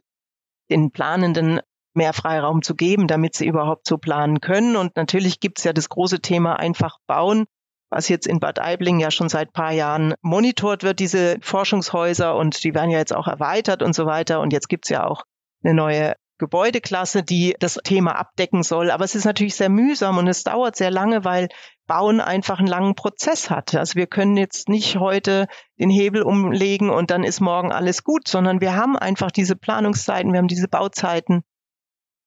den 0.69 0.91
Planenden 0.91 1.59
mehr 1.93 2.13
Freiraum 2.13 2.61
zu 2.61 2.75
geben, 2.75 3.07
damit 3.07 3.35
sie 3.35 3.47
überhaupt 3.47 3.88
so 3.88 3.97
planen 3.97 4.41
können. 4.41 4.75
Und 4.75 4.95
natürlich 4.95 5.39
gibt 5.39 5.59
es 5.59 5.63
ja 5.63 5.73
das 5.73 5.89
große 5.89 6.21
Thema 6.21 6.57
einfach 6.59 6.97
bauen, 7.07 7.45
was 7.89 8.10
jetzt 8.10 8.28
in 8.28 8.39
Bad 8.39 8.60
Aibling 8.60 9.00
ja 9.00 9.12
schon 9.12 9.30
seit 9.30 9.54
paar 9.54 9.71
Jahren 9.71 10.15
monitort 10.21 10.84
wird, 10.84 11.00
diese 11.00 11.38
Forschungshäuser 11.41 12.36
und 12.36 12.63
die 12.63 12.74
werden 12.74 12.89
ja 12.89 13.00
jetzt 13.00 13.15
auch 13.15 13.28
erweitert 13.28 13.84
und 13.84 13.93
so 13.93 14.06
weiter. 14.06 14.41
Und 14.41 14.54
jetzt 14.54 14.69
gibt 14.69 14.86
es 14.86 14.89
ja 14.89 15.06
auch 15.06 15.24
eine 15.63 15.74
neue 15.74 16.15
Gebäudeklasse, 16.38 17.24
die 17.24 17.56
das 17.60 17.80
Thema 17.84 18.17
abdecken 18.17 18.63
soll. 18.63 18.91
Aber 18.91 19.06
es 19.06 19.15
ist 19.15 19.26
natürlich 19.26 19.56
sehr 19.56 19.69
mühsam 19.69 20.17
und 20.17 20.28
es 20.28 20.43
dauert 20.43 20.76
sehr 20.76 20.91
lange, 20.91 21.24
weil 21.24 21.48
Bauen 21.88 22.19
einfach 22.19 22.60
einen 22.60 22.67
langen 22.67 22.95
Prozess 22.95 23.50
hat. 23.50 23.74
Also 23.76 23.95
wir 23.95 24.08
können 24.08 24.36
jetzt 24.36 24.67
nicht 24.67 24.98
heute 24.98 25.48
den 25.80 25.89
Hebel 25.89 26.24
umlegen 26.24 26.89
und 26.89 27.12
dann 27.12 27.24
ist 27.24 27.39
morgen 27.39 27.71
alles 27.71 28.04
gut, 28.04 28.28
sondern 28.28 28.60
wir 28.60 28.76
haben 28.76 28.98
einfach 28.98 29.32
diese 29.32 29.56
Planungszeiten, 29.56 30.34
wir 30.34 30.39
haben 30.39 30.48
diese 30.48 30.67
Bauzeiten 30.67 31.43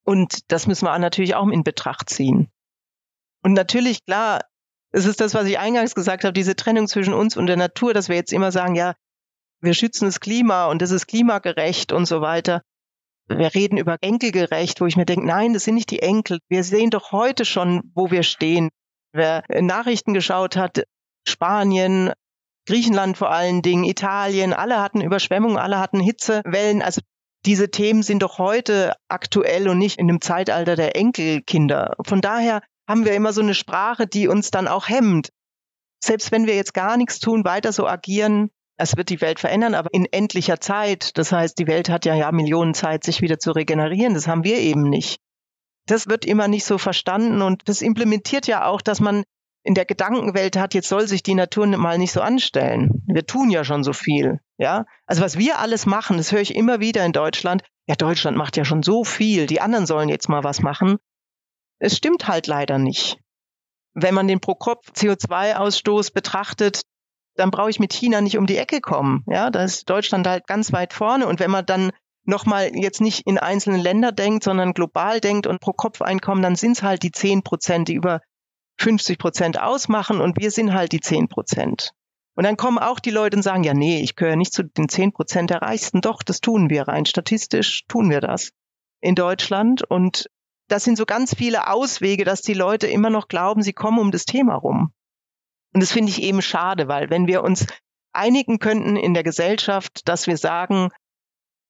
und 0.05 0.51
das 0.51 0.67
müssen 0.67 0.87
wir 0.87 0.99
natürlich 0.99 1.35
auch 1.35 1.49
in 1.49 1.65
Betracht 1.65 2.09
ziehen. 2.09 2.51
Und 3.43 3.53
natürlich, 3.53 4.05
klar, 4.07 4.41
es 4.91 5.07
ist 5.07 5.21
das, 5.21 5.35
was 5.35 5.47
ich 5.47 5.59
eingangs 5.59 5.95
gesagt 5.95 6.25
habe, 6.25 6.33
diese 6.33 6.57
Trennung 6.57 6.89
zwischen 6.89 7.15
uns 7.15 7.37
und 7.37 7.47
der 7.47 7.57
Natur, 7.57 7.95
dass 7.95 8.09
wir 8.09 8.17
jetzt 8.17 8.33
immer 8.33 8.53
sagen, 8.53 8.75
ja, 8.75 8.95
wir 9.61 9.75
schützen 9.75 10.07
das 10.07 10.21
Klima 10.21 10.67
und 10.67 10.83
es 10.83 10.91
ist 10.91 11.07
klimagerecht 11.07 11.93
und 11.93 12.07
so 12.07 12.21
weiter. 12.21 12.63
Wir 13.29 13.55
reden 13.55 13.77
über 13.77 13.99
enkelgerecht, 14.01 14.81
wo 14.81 14.87
ich 14.87 14.97
mir 14.97 15.05
denke, 15.05 15.27
nein, 15.27 15.53
das 15.53 15.65
sind 15.65 15.75
nicht 15.75 15.91
die 15.91 16.01
Enkel. 16.01 16.39
Wir 16.49 16.65
sehen 16.65 16.91
doch 16.91 17.13
heute 17.13 17.45
schon, 17.45 17.91
wo 17.95 18.11
wir 18.11 18.23
stehen. 18.23 18.71
Wer 19.13 19.43
Nachrichten 19.61 20.15
geschaut 20.15 20.57
hat, 20.57 20.85
Spanien, 21.27 22.13
Griechenland 22.67 23.19
vor 23.19 23.31
allen 23.31 23.61
Dingen, 23.61 23.85
Italien, 23.85 24.55
alle 24.55 24.81
hatten 24.81 25.01
Überschwemmungen, 25.01 25.59
alle 25.59 25.79
hatten 25.79 26.01
Hitzewellen. 26.01 26.81
Also 26.81 27.03
diese 27.45 27.71
Themen 27.71 28.03
sind 28.03 28.23
doch 28.23 28.39
heute 28.39 28.95
aktuell 29.09 29.69
und 29.69 29.79
nicht 29.79 29.99
in 29.99 30.09
dem 30.09 30.21
Zeitalter 30.21 30.77
der 30.77 30.97
Enkelkinder. 30.97 31.97
Von 32.07 32.21
daher 32.21 32.63
haben 32.89 33.05
wir 33.05 33.15
immer 33.15 33.33
so 33.33 33.43
eine 33.43 33.55
Sprache, 33.55 34.07
die 34.07 34.27
uns 34.29 34.51
dann 34.51 34.67
auch 34.67 34.89
hemmt. 34.89 35.31
Selbst 36.03 36.33
wenn 36.33 36.47
wir 36.47 36.57
jetzt 36.57 36.75
gar 36.75 36.97
nichts 36.97 37.21
tun, 37.21 37.45
weiter 37.45 37.73
so 37.73 37.87
agieren, 37.87 38.51
es 38.79 38.97
wird 38.97 39.11
die 39.11 39.21
Welt 39.21 39.41
verändern, 39.41 39.75
aber 39.75 39.93
in 39.93 40.07
endlicher 40.07 40.61
Zeit. 40.61 41.19
Das 41.19 41.33
heißt, 41.33 41.59
die 41.59 41.67
Welt 41.67 41.89
hat 41.89 42.05
ja, 42.05 42.15
ja 42.15 42.33
Millionen 42.33 42.75
Zeit, 42.75 43.05
sich 43.05 43.21
wieder 43.21 43.39
zu 43.39 43.51
regenerieren. 43.51 44.15
Das 44.15 44.29
haben 44.29 44.45
wir 44.45 44.59
eben 44.59 44.89
nicht. 44.89 45.21
Das 45.87 46.09
wird 46.09 46.25
immer 46.25 46.49
nicht 46.49 46.65
so 46.65 46.79
verstanden 46.79 47.43
und 47.43 47.69
das 47.69 47.83
implementiert 47.83 48.47
ja 48.47 48.67
auch, 48.67 48.81
dass 48.81 49.01
man 49.01 49.25
in 49.65 49.75
der 49.75 49.85
Gedankenwelt 49.85 50.57
hat, 50.57 50.73
jetzt 50.75 50.89
soll 50.89 51.09
sich 51.09 51.23
die 51.23 51.35
Natur 51.35 51.67
mal 51.67 51.99
nicht 51.99 52.13
so 52.13 52.21
anstellen. 52.21 53.03
Wir 53.07 53.27
tun 53.27 53.51
ja 53.51 53.65
schon 53.65 53.85
so 53.85 53.93
viel. 53.93 54.39
Ja, 54.57 54.87
also 55.07 55.23
was 55.23 55.37
wir 55.37 55.59
alles 55.59 55.85
machen, 55.85 56.17
das 56.17 56.33
höre 56.33 56.41
ich 56.41 56.55
immer 56.55 56.81
wieder 56.81 57.05
in 57.05 57.13
Deutschland. 57.13 57.63
Ja, 57.87 57.95
Deutschland 57.95 58.37
macht 58.37 58.57
ja 58.57 58.65
schon 58.65 58.83
so 58.83 59.05
viel. 59.05 59.47
Die 59.47 59.61
anderen 59.61 59.87
sollen 59.87 60.09
jetzt 60.09 60.29
mal 60.29 60.45
was 60.45 60.63
machen. 60.63 60.99
Es 61.79 61.97
stimmt 61.97 62.29
halt 62.29 62.47
leider 62.47 62.79
nicht. 62.79 63.19
Wenn 63.95 64.15
man 64.15 64.29
den 64.29 64.41
Pro-Kopf-CO2-Ausstoß 64.41 66.13
betrachtet, 66.13 66.83
dann 67.35 67.51
brauche 67.51 67.71
ich 67.71 67.79
mit 67.79 67.93
China 67.93 68.21
nicht 68.21 68.37
um 68.37 68.47
die 68.47 68.57
Ecke 68.57 68.81
kommen. 68.81 69.25
Ja, 69.27 69.51
da 69.51 69.63
ist 69.63 69.89
Deutschland 69.89 70.27
halt 70.27 70.47
ganz 70.47 70.73
weit 70.73 70.93
vorne. 70.93 71.27
Und 71.27 71.41
wenn 71.41 71.51
man 71.51 71.67
dann 71.67 71.93
nochmal 72.25 72.77
jetzt 72.77 73.01
nicht 73.01 73.27
in 73.27 73.39
einzelne 73.39 73.79
Länder 73.79 74.13
denkt, 74.13 74.45
sondern 74.45 74.75
global 74.75 75.21
denkt 75.21 75.47
und 75.47 75.61
pro 75.61 75.73
Kopf 75.73 76.03
Einkommen, 76.03 76.43
dann 76.43 76.57
sind 76.57 76.73
es 76.73 76.83
halt 76.83 77.03
die 77.03 77.13
10 77.13 77.43
Prozent, 77.43 77.89
die 77.89 77.95
über 77.95 78.21
50 78.79 79.19
Prozent 79.19 79.61
ausmachen 79.61 80.21
und 80.21 80.39
wir 80.39 80.51
sind 80.51 80.75
halt 80.75 80.93
die 80.93 81.01
10 81.01 81.29
Prozent. 81.29 81.93
Und 82.35 82.45
dann 82.45 82.57
kommen 82.57 82.79
auch 82.79 83.01
die 83.01 83.11
Leute 83.11 83.37
und 83.37 83.43
sagen, 83.43 83.65
ja, 83.65 83.75
nee, 83.75 84.01
ich 84.01 84.15
gehöre 84.15 84.37
nicht 84.37 84.53
zu 84.53 84.63
den 84.63 84.89
10 84.89 85.13
Prozent 85.13 85.51
der 85.51 85.63
Reichsten. 85.63 86.01
Doch, 86.01 86.23
das 86.23 86.41
tun 86.41 86.71
wir 86.71 86.87
rein. 86.87 87.05
Statistisch 87.05 87.85
tun 87.89 88.11
wir 88.11 88.21
das 88.21 88.51
in 89.01 89.17
Deutschland. 89.17 89.83
Und 89.83 90.31
das 90.69 90.85
sind 90.85 90.97
so 90.97 91.07
ganz 91.07 91.35
viele 91.35 91.69
Auswege, 91.69 92.25
dass 92.25 92.43
die 92.43 92.55
Leute 92.55 92.87
immer 92.87 93.11
noch 93.11 93.29
glauben, 93.29 93.63
sie 93.63 93.73
kommen 93.73 93.99
um 93.99 94.11
das 94.11 94.25
Thema 94.25 94.55
rum. 94.55 94.93
Und 95.75 95.83
das 95.83 95.93
finde 95.93 96.11
ich 96.11 96.23
eben 96.23 96.43
schade, 96.43 96.89
weil 96.89 97.11
wenn 97.11 97.27
wir 97.27 97.43
uns 97.43 97.67
einigen 98.13 98.59
könnten 98.59 98.97
in 98.97 99.15
der 99.15 99.23
Gesellschaft, 99.23 100.09
dass 100.09 100.27
wir 100.27 100.37
sagen, 100.37 100.91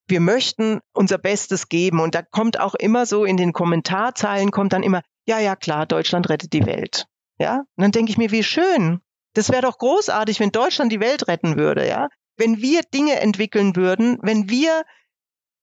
wir 0.08 0.20
möchten 0.20 0.80
unser 0.92 1.18
Bestes 1.18 1.68
geben. 1.68 2.00
Und 2.00 2.14
da 2.14 2.22
kommt 2.22 2.58
auch 2.58 2.74
immer 2.74 3.06
so 3.06 3.24
in 3.24 3.36
den 3.36 3.52
Kommentarzeilen 3.52 4.50
kommt 4.50 4.72
dann 4.72 4.82
immer, 4.82 5.02
ja, 5.26 5.38
ja, 5.38 5.54
klar, 5.54 5.86
Deutschland 5.86 6.28
rettet 6.28 6.52
die 6.52 6.66
Welt. 6.66 7.06
Ja, 7.38 7.58
und 7.58 7.82
dann 7.82 7.92
denke 7.92 8.10
ich 8.10 8.18
mir, 8.18 8.30
wie 8.30 8.42
schön. 8.42 9.00
Das 9.34 9.50
wäre 9.50 9.62
doch 9.62 9.78
großartig, 9.78 10.40
wenn 10.40 10.50
Deutschland 10.50 10.90
die 10.90 11.00
Welt 11.00 11.28
retten 11.28 11.56
würde, 11.56 11.86
ja? 11.86 12.08
Wenn 12.36 12.62
wir 12.62 12.82
Dinge 12.82 13.20
entwickeln 13.20 13.76
würden, 13.76 14.18
wenn 14.22 14.48
wir 14.48 14.82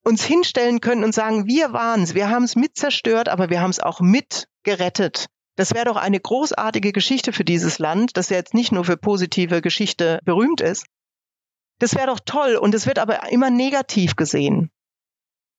uns 0.05 0.23
hinstellen 0.23 0.81
können 0.81 1.03
und 1.03 1.13
sagen, 1.13 1.47
wir 1.47 1.73
waren's, 1.73 2.13
wir 2.13 2.29
haben 2.29 2.43
es 2.43 2.55
mit 2.55 2.77
zerstört, 2.77 3.27
aber 3.27 3.49
wir 3.49 3.59
haben 3.59 3.71
es 3.71 3.79
auch 3.79 3.99
mit 3.99 4.47
gerettet. 4.63 5.25
Das 5.55 5.73
wäre 5.73 5.85
doch 5.85 5.95
eine 5.95 6.19
großartige 6.19 6.91
Geschichte 6.91 7.33
für 7.33 7.43
dieses 7.43 7.79
Land, 7.79 8.17
das 8.17 8.29
ja 8.29 8.37
jetzt 8.37 8.53
nicht 8.53 8.71
nur 8.71 8.85
für 8.85 8.97
positive 8.97 9.61
Geschichte 9.61 10.19
berühmt 10.23 10.61
ist. 10.61 10.85
Das 11.79 11.95
wäre 11.95 12.07
doch 12.07 12.19
toll 12.23 12.55
und 12.55 12.75
es 12.75 12.85
wird 12.85 12.99
aber 12.99 13.31
immer 13.31 13.49
negativ 13.49 14.15
gesehen. 14.15 14.69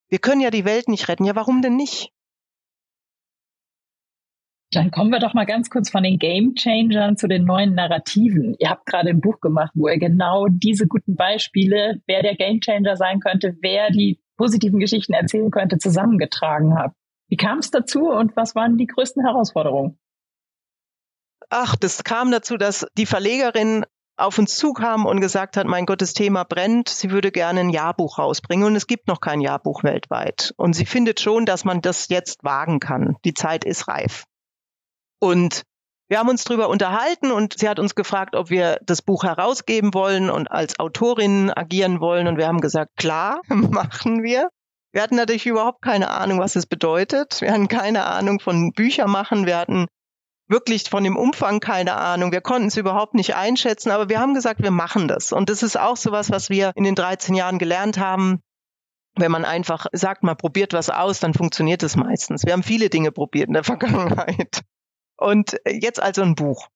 Wir 0.09 0.19
können 0.19 0.41
ja 0.41 0.51
die 0.51 0.65
Welt 0.65 0.89
nicht 0.89 1.09
retten. 1.09 1.25
Ja, 1.25 1.35
warum 1.35 1.61
denn 1.61 1.77
nicht? 1.77 2.13
Dann 4.71 4.91
kommen 4.91 5.11
wir 5.11 5.21
doch 5.21 5.35
mal 5.35 5.47
ganz 5.47 5.71
kurz 5.71 5.91
von 5.91 6.03
den 6.03 6.19
Game 6.19 6.55
Changern 6.55 7.17
zu 7.17 7.29
den 7.29 7.45
neuen 7.45 7.75
Narrativen. 7.75 8.55
Ihr 8.59 8.69
habt 8.69 8.87
gerade 8.87 9.11
ein 9.11 9.21
Buch 9.21 9.41
gemacht, 9.41 9.73
wo 9.75 9.89
ihr 9.89 9.99
genau 9.99 10.47
diese 10.49 10.87
guten 10.87 11.17
Beispiele, 11.17 12.03
wer 12.07 12.23
der 12.23 12.37
Game 12.37 12.61
Changer 12.61 12.97
sein 12.97 13.21
könnte, 13.21 13.57
wer 13.61 13.91
die 13.91 14.21
positiven 14.37 14.81
Geschichten 14.81 15.15
erzählen 15.15 15.51
könnte, 15.51 15.79
zusammengetragen 15.79 16.79
habt. 16.79 16.95
Wie 17.29 17.37
kam 17.37 17.59
es 17.59 17.71
dazu 17.71 18.11
und 18.11 18.37
was 18.37 18.55
waren 18.55 18.77
die 18.77 18.87
größten 18.87 19.25
Herausforderungen? 19.25 19.99
Ach, 21.49 21.77
das 21.77 22.05
kam 22.05 22.31
dazu, 22.31 22.57
dass 22.57 22.87
die 22.97 23.07
Verlegerin 23.07 23.85
auf 24.17 24.39
uns 24.39 24.57
zukam 24.57 25.05
und 25.07 25.21
gesagt 25.21 25.57
hat, 25.57 25.67
mein 25.67 25.87
Gott, 25.87 26.01
das 26.01 26.15
Thema 26.15 26.45
brennt, 26.45 26.89
sie 26.89 27.11
würde 27.11 27.31
gerne 27.31 27.61
ein 27.61 27.71
Jahrbuch 27.71 28.19
rausbringen 28.19 28.67
und 28.67 28.77
es 28.77 28.87
gibt 28.87 29.09
noch 29.09 29.21
kein 29.21 29.41
Jahrbuch 29.41 29.85
weltweit. 29.85 30.55
Und 30.57 30.73
sie 30.73 30.87
findet 30.87 31.21
schon, 31.21 31.45
dass 31.45 31.65
man 31.65 31.83
das 31.83 32.09
jetzt 32.09 32.43
wagen 32.43 32.81
kann. 32.81 33.17
Die 33.25 33.35
Zeit 33.35 33.65
ist 33.65 33.89
reif. 33.89 34.25
Und 35.19 35.63
wir 36.09 36.19
haben 36.19 36.29
uns 36.29 36.45
darüber 36.45 36.69
unterhalten 36.69 37.33
und 37.33 37.59
sie 37.59 37.69
hat 37.69 37.81
uns 37.81 37.95
gefragt, 37.95 38.37
ob 38.37 38.51
wir 38.51 38.79
das 38.85 39.03
Buch 39.03 39.25
herausgeben 39.25 39.93
wollen 39.93 40.31
und 40.31 40.51
als 40.51 40.79
Autorin 40.79 41.51
agieren 41.51 42.01
wollen. 42.01 42.29
Und 42.29 42.37
wir 42.37 42.47
haben 42.47 42.61
gesagt, 42.61 42.97
klar, 42.97 43.41
machen 43.49 44.23
wir. 44.23 44.49
Wir 44.93 45.03
hatten 45.03 45.17
natürlich 45.17 45.47
überhaupt 45.47 45.83
keine 45.83 46.11
Ahnung, 46.11 46.39
was 46.39 46.57
es 46.57 46.67
bedeutet. 46.67 47.41
Wir 47.41 47.53
hatten 47.53 47.69
keine 47.69 48.05
Ahnung 48.05 48.41
von 48.41 48.73
Bücher 48.73 49.09
machen. 49.09 49.47
Wir 49.47 49.59
hatten 49.59 49.87
wirklich 50.49 50.89
von 50.89 51.03
dem 51.03 51.17
Umfang 51.17 51.59
keine 51.59 51.97
Ahnung. 51.97 52.31
Wir 52.31 52.41
konnten 52.41 52.69
es 52.69 52.77
überhaupt 52.77 53.15
nicht 53.15 53.35
einschätzen, 53.35 53.91
aber 53.91 54.09
wir 54.09 54.21
haben 54.21 54.35
gesagt, 54.35 54.63
wir 54.63 54.71
machen 54.71 55.09
das. 55.09 55.33
Und 55.33 55.51
das 55.51 55.65
ist 55.65 55.79
auch 55.79 55.97
sowas, 55.97 56.31
was 56.31 56.51
wir 56.51 56.71
in 56.77 56.85
den 56.85 56.95
13 56.95 57.35
Jahren 57.35 57.59
gelernt 57.59 57.99
haben. 57.99 58.41
Wenn 59.17 59.33
man 59.33 59.45
einfach 59.45 59.87
sagt, 59.93 60.23
man 60.23 60.37
probiert 60.37 60.73
was 60.73 60.89
aus, 60.89 61.21
dann 61.21 61.35
funktioniert 61.35 61.83
es 61.83 61.97
meistens. 61.97 62.45
Wir 62.45 62.53
haben 62.53 62.63
viele 62.63 62.91
Dinge 62.91 63.11
probiert 63.11 63.49
in 63.49 63.55
der 63.55 63.65
Vergangenheit. 63.65 64.63
Und 65.17 65.57
jetzt 65.67 66.03
also 66.03 66.23
ein 66.23 66.35
Buch. 66.35 66.69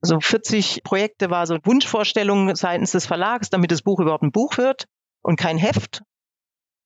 Also 0.00 0.20
40 0.20 0.82
Projekte 0.84 1.30
war 1.30 1.46
so 1.46 1.58
Wunschvorstellung 1.64 2.54
seitens 2.54 2.92
des 2.92 3.06
Verlags, 3.06 3.50
damit 3.50 3.70
das 3.70 3.82
Buch 3.82 3.98
überhaupt 4.00 4.22
ein 4.22 4.32
Buch 4.32 4.56
wird 4.56 4.86
und 5.22 5.38
kein 5.38 5.58
Heft. 5.58 6.02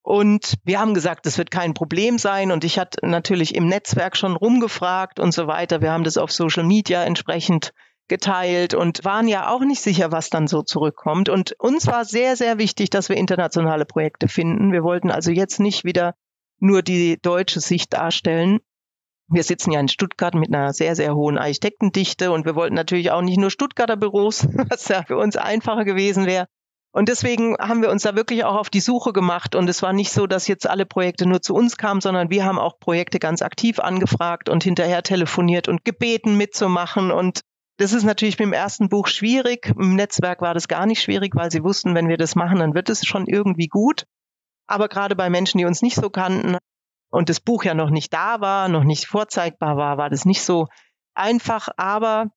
Und 0.02 0.54
wir 0.64 0.80
haben 0.80 0.94
gesagt, 0.94 1.26
das 1.26 1.38
wird 1.38 1.50
kein 1.50 1.74
Problem 1.74 2.18
sein. 2.18 2.50
Und 2.50 2.64
ich 2.64 2.78
hatte 2.78 3.06
natürlich 3.06 3.54
im 3.54 3.66
Netzwerk 3.66 4.16
schon 4.16 4.34
rumgefragt 4.34 5.20
und 5.20 5.32
so 5.32 5.46
weiter. 5.46 5.80
Wir 5.80 5.92
haben 5.92 6.04
das 6.04 6.16
auf 6.16 6.32
Social 6.32 6.64
Media 6.64 7.04
entsprechend 7.04 7.72
geteilt 8.08 8.74
und 8.74 9.04
waren 9.04 9.28
ja 9.28 9.48
auch 9.48 9.60
nicht 9.60 9.80
sicher, 9.80 10.10
was 10.10 10.28
dann 10.28 10.48
so 10.48 10.62
zurückkommt. 10.62 11.28
Und 11.28 11.52
uns 11.60 11.86
war 11.86 12.04
sehr, 12.04 12.36
sehr 12.36 12.58
wichtig, 12.58 12.90
dass 12.90 13.08
wir 13.08 13.16
internationale 13.16 13.84
Projekte 13.84 14.26
finden. 14.26 14.72
Wir 14.72 14.82
wollten 14.82 15.10
also 15.10 15.30
jetzt 15.30 15.60
nicht 15.60 15.84
wieder 15.84 16.14
nur 16.58 16.82
die 16.82 17.18
deutsche 17.22 17.60
Sicht 17.60 17.92
darstellen, 17.92 18.58
wir 19.32 19.42
sitzen 19.42 19.72
ja 19.72 19.80
in 19.80 19.88
Stuttgart 19.88 20.34
mit 20.34 20.54
einer 20.54 20.72
sehr, 20.72 20.94
sehr 20.94 21.14
hohen 21.14 21.38
Architektendichte 21.38 22.30
und 22.30 22.44
wir 22.44 22.54
wollten 22.54 22.74
natürlich 22.74 23.10
auch 23.10 23.22
nicht 23.22 23.38
nur 23.38 23.50
Stuttgarter 23.50 23.96
Büros, 23.96 24.46
was 24.70 24.88
ja 24.88 25.02
für 25.02 25.16
uns 25.16 25.36
einfacher 25.36 25.84
gewesen 25.84 26.26
wäre. 26.26 26.46
Und 26.94 27.08
deswegen 27.08 27.56
haben 27.58 27.80
wir 27.80 27.90
uns 27.90 28.02
da 28.02 28.14
wirklich 28.14 28.44
auch 28.44 28.54
auf 28.54 28.68
die 28.68 28.80
Suche 28.80 29.14
gemacht. 29.14 29.54
Und 29.54 29.68
es 29.68 29.80
war 29.80 29.94
nicht 29.94 30.12
so, 30.12 30.26
dass 30.26 30.46
jetzt 30.46 30.68
alle 30.68 30.84
Projekte 30.84 31.26
nur 31.26 31.40
zu 31.40 31.54
uns 31.54 31.78
kamen, 31.78 32.02
sondern 32.02 32.28
wir 32.28 32.44
haben 32.44 32.58
auch 32.58 32.78
Projekte 32.78 33.18
ganz 33.18 33.40
aktiv 33.40 33.78
angefragt 33.78 34.50
und 34.50 34.62
hinterher 34.62 35.02
telefoniert 35.02 35.68
und 35.68 35.86
gebeten 35.86 36.36
mitzumachen. 36.36 37.10
Und 37.10 37.40
das 37.78 37.94
ist 37.94 38.04
natürlich 38.04 38.38
mit 38.38 38.46
dem 38.46 38.52
ersten 38.52 38.90
Buch 38.90 39.06
schwierig. 39.06 39.72
Im 39.74 39.96
Netzwerk 39.96 40.42
war 40.42 40.52
das 40.52 40.68
gar 40.68 40.84
nicht 40.84 41.00
schwierig, 41.00 41.34
weil 41.34 41.50
sie 41.50 41.64
wussten, 41.64 41.94
wenn 41.94 42.08
wir 42.08 42.18
das 42.18 42.34
machen, 42.34 42.58
dann 42.58 42.74
wird 42.74 42.90
es 42.90 43.06
schon 43.06 43.26
irgendwie 43.26 43.68
gut. 43.68 44.04
Aber 44.66 44.88
gerade 44.88 45.16
bei 45.16 45.30
Menschen, 45.30 45.58
die 45.58 45.64
uns 45.64 45.80
nicht 45.80 45.96
so 45.96 46.10
kannten, 46.10 46.58
und 47.12 47.28
das 47.28 47.40
Buch 47.40 47.64
ja 47.64 47.74
noch 47.74 47.90
nicht 47.90 48.12
da 48.12 48.40
war, 48.40 48.68
noch 48.68 48.84
nicht 48.84 49.06
vorzeigbar 49.06 49.76
war, 49.76 49.98
war 49.98 50.08
das 50.08 50.24
nicht 50.24 50.42
so 50.42 50.68
einfach. 51.14 51.68
Aber 51.76 52.30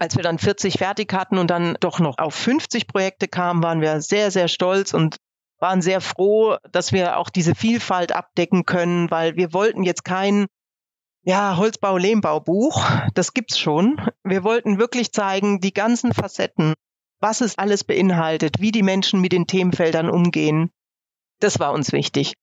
als 0.00 0.16
wir 0.16 0.24
dann 0.24 0.38
40 0.38 0.78
fertig 0.78 1.12
hatten 1.12 1.38
und 1.38 1.48
dann 1.48 1.76
doch 1.78 2.00
noch 2.00 2.18
auf 2.18 2.34
50 2.34 2.88
Projekte 2.88 3.28
kamen, 3.28 3.62
waren 3.62 3.80
wir 3.80 4.00
sehr, 4.00 4.32
sehr 4.32 4.48
stolz 4.48 4.94
und 4.94 5.16
waren 5.60 5.80
sehr 5.80 6.00
froh, 6.00 6.56
dass 6.72 6.90
wir 6.90 7.18
auch 7.18 7.30
diese 7.30 7.54
Vielfalt 7.54 8.10
abdecken 8.10 8.64
können, 8.66 9.10
weil 9.12 9.36
wir 9.36 9.52
wollten 9.52 9.84
jetzt 9.84 10.04
kein 10.04 10.46
ja, 11.22 11.56
Holzbau, 11.56 11.96
Lehmbaubuch. 11.96 12.84
Das 13.14 13.32
gibt's 13.32 13.60
schon. 13.60 14.00
Wir 14.24 14.42
wollten 14.42 14.78
wirklich 14.78 15.12
zeigen, 15.12 15.60
die 15.60 15.72
ganzen 15.72 16.12
Facetten, 16.12 16.74
was 17.20 17.42
es 17.42 17.58
alles 17.58 17.84
beinhaltet, 17.84 18.56
wie 18.58 18.72
die 18.72 18.82
Menschen 18.82 19.20
mit 19.20 19.30
den 19.30 19.46
Themenfeldern 19.46 20.10
umgehen. 20.10 20.72
Das 21.38 21.60
war 21.60 21.72
uns 21.72 21.92
wichtig 21.92 22.34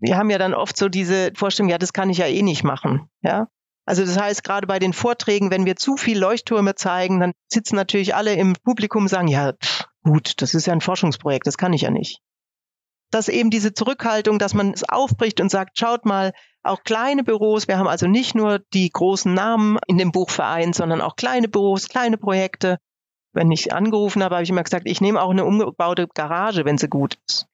wir 0.00 0.16
haben 0.16 0.30
ja 0.30 0.38
dann 0.38 0.54
oft 0.54 0.76
so 0.76 0.88
diese 0.88 1.32
Vorstellung, 1.34 1.70
ja, 1.70 1.78
das 1.78 1.92
kann 1.92 2.10
ich 2.10 2.18
ja 2.18 2.26
eh 2.26 2.42
nicht 2.42 2.64
machen, 2.64 3.08
ja. 3.22 3.48
Also 3.84 4.04
das 4.04 4.18
heißt, 4.18 4.44
gerade 4.44 4.66
bei 4.66 4.78
den 4.78 4.92
Vorträgen, 4.92 5.50
wenn 5.50 5.64
wir 5.64 5.76
zu 5.76 5.96
viel 5.96 6.18
Leuchttürme 6.18 6.74
zeigen, 6.74 7.20
dann 7.20 7.32
sitzen 7.50 7.74
natürlich 7.74 8.14
alle 8.14 8.34
im 8.34 8.54
Publikum 8.62 9.04
und 9.04 9.08
sagen, 9.08 9.28
ja, 9.28 9.54
pff, 9.54 9.86
gut, 10.02 10.42
das 10.42 10.52
ist 10.52 10.66
ja 10.66 10.74
ein 10.74 10.82
Forschungsprojekt, 10.82 11.46
das 11.46 11.56
kann 11.56 11.72
ich 11.72 11.82
ja 11.82 11.90
nicht. 11.90 12.20
Dass 13.10 13.28
eben 13.28 13.48
diese 13.48 13.72
Zurückhaltung, 13.72 14.38
dass 14.38 14.52
man 14.52 14.72
es 14.72 14.86
aufbricht 14.86 15.40
und 15.40 15.50
sagt, 15.50 15.78
schaut 15.78 16.04
mal, 16.04 16.34
auch 16.62 16.84
kleine 16.84 17.24
Büros, 17.24 17.66
wir 17.66 17.78
haben 17.78 17.88
also 17.88 18.06
nicht 18.06 18.34
nur 18.34 18.58
die 18.74 18.90
großen 18.90 19.32
Namen 19.32 19.78
in 19.86 19.96
dem 19.96 20.12
Buch 20.12 20.28
vereint, 20.28 20.74
sondern 20.74 21.00
auch 21.00 21.16
kleine 21.16 21.48
Büros, 21.48 21.88
kleine 21.88 22.18
Projekte. 22.18 22.76
Wenn 23.32 23.50
ich 23.50 23.72
angerufen 23.72 24.22
habe, 24.22 24.34
habe 24.34 24.42
ich 24.42 24.50
immer 24.50 24.64
gesagt, 24.64 24.86
ich 24.86 25.00
nehme 25.00 25.22
auch 25.22 25.30
eine 25.30 25.46
umgebaute 25.46 26.08
Garage, 26.08 26.66
wenn 26.66 26.76
sie 26.76 26.88
gut 26.88 27.16
ist 27.26 27.48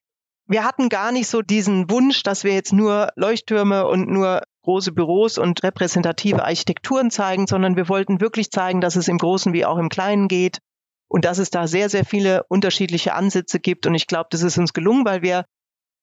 wir 0.46 0.64
hatten 0.64 0.88
gar 0.88 1.12
nicht 1.12 1.28
so 1.28 1.42
diesen 1.42 1.90
Wunsch, 1.90 2.22
dass 2.22 2.44
wir 2.44 2.52
jetzt 2.52 2.72
nur 2.72 3.11
Leuchttürme 3.16 3.87
und 3.87 4.09
nur 4.09 4.42
große 4.62 4.92
Büros 4.92 5.38
und 5.38 5.62
repräsentative 5.62 6.44
Architekturen 6.44 7.11
zeigen, 7.11 7.46
sondern 7.46 7.76
wir 7.76 7.88
wollten 7.88 8.20
wirklich 8.20 8.50
zeigen, 8.50 8.80
dass 8.80 8.96
es 8.96 9.09
im 9.09 9.18
Großen 9.18 9.52
wie 9.52 9.64
auch 9.64 9.78
im 9.78 9.88
Kleinen 9.88 10.28
geht 10.28 10.59
und 11.09 11.24
dass 11.24 11.38
es 11.38 11.50
da 11.50 11.66
sehr, 11.66 11.88
sehr 11.88 12.04
viele 12.04 12.44
unterschiedliche 12.48 13.14
Ansätze 13.14 13.61
gibt. 13.61 13.87
Und 13.87 13.94
ich 13.94 14.07
glaube, 14.07 14.28
das 14.30 14.42
ist 14.42 14.59
uns 14.59 14.72
gelungen, 14.72 15.04
weil 15.04 15.22
wir 15.22 15.44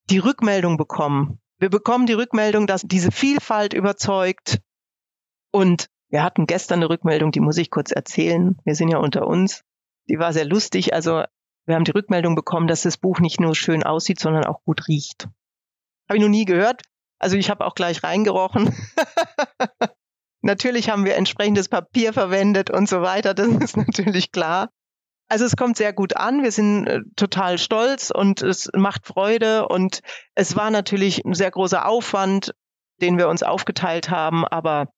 die 0.09 0.19
Rückmeldung 0.19 0.77
bekommen. 0.77 1.39
Wir 1.59 1.69
bekommen 1.69 2.05
die 2.05 2.13
Rückmeldung, 2.13 2.65
dass 2.65 2.81
diese 2.81 3.11
Vielfalt 3.11 3.73
überzeugt. 3.73 4.59
Und 5.51 5.87
wir 6.09 6.23
hatten 6.23 6.47
gestern 6.47 6.79
eine 6.79 6.89
Rückmeldung, 6.89 7.31
die 7.31 7.39
muss 7.39 7.57
ich 7.57 7.69
kurz 7.69 7.91
erzählen. 7.91 8.57
Wir 8.63 8.75
sind 8.75 8.89
ja 8.89 8.97
unter 8.97 9.27
uns. 9.27 9.63
Die 10.09 10.17
war 10.17 10.33
sehr 10.33 10.45
lustig. 10.45 10.93
Also 10.93 11.23
wir 11.71 11.75
haben 11.77 11.85
die 11.85 11.91
Rückmeldung 11.91 12.35
bekommen, 12.35 12.67
dass 12.67 12.81
das 12.81 12.97
Buch 12.97 13.21
nicht 13.21 13.39
nur 13.39 13.55
schön 13.55 13.81
aussieht, 13.83 14.19
sondern 14.19 14.43
auch 14.43 14.61
gut 14.65 14.89
riecht. 14.89 15.29
Habe 16.09 16.17
ich 16.17 16.21
noch 16.21 16.29
nie 16.29 16.43
gehört. 16.43 16.81
Also 17.17 17.37
ich 17.37 17.49
habe 17.49 17.65
auch 17.65 17.75
gleich 17.75 18.03
reingerochen. 18.03 18.75
natürlich 20.41 20.89
haben 20.89 21.05
wir 21.05 21.15
entsprechendes 21.15 21.69
Papier 21.69 22.11
verwendet 22.11 22.69
und 22.69 22.89
so 22.89 23.01
weiter. 23.01 23.33
Das 23.33 23.47
ist 23.47 23.77
natürlich 23.77 24.33
klar. 24.33 24.67
Also 25.29 25.45
es 25.45 25.55
kommt 25.55 25.77
sehr 25.77 25.93
gut 25.93 26.17
an. 26.17 26.43
Wir 26.43 26.51
sind 26.51 26.87
äh, 26.87 26.99
total 27.15 27.57
stolz 27.57 28.11
und 28.11 28.41
es 28.41 28.69
macht 28.75 29.07
Freude. 29.07 29.69
Und 29.69 30.01
es 30.35 30.57
war 30.57 30.71
natürlich 30.71 31.23
ein 31.23 31.33
sehr 31.33 31.51
großer 31.51 31.87
Aufwand, 31.87 32.53
den 32.99 33.17
wir 33.17 33.29
uns 33.29 33.43
aufgeteilt 33.43 34.09
haben. 34.09 34.45
Aber 34.45 34.89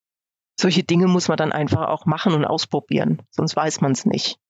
solche 0.58 0.82
Dinge 0.82 1.06
muss 1.06 1.28
man 1.28 1.36
dann 1.36 1.52
einfach 1.52 1.86
auch 1.86 2.04
machen 2.04 2.34
und 2.34 2.44
ausprobieren. 2.44 3.22
Sonst 3.30 3.54
weiß 3.54 3.80
man 3.80 3.92
es 3.92 4.06
nicht. 4.06 4.40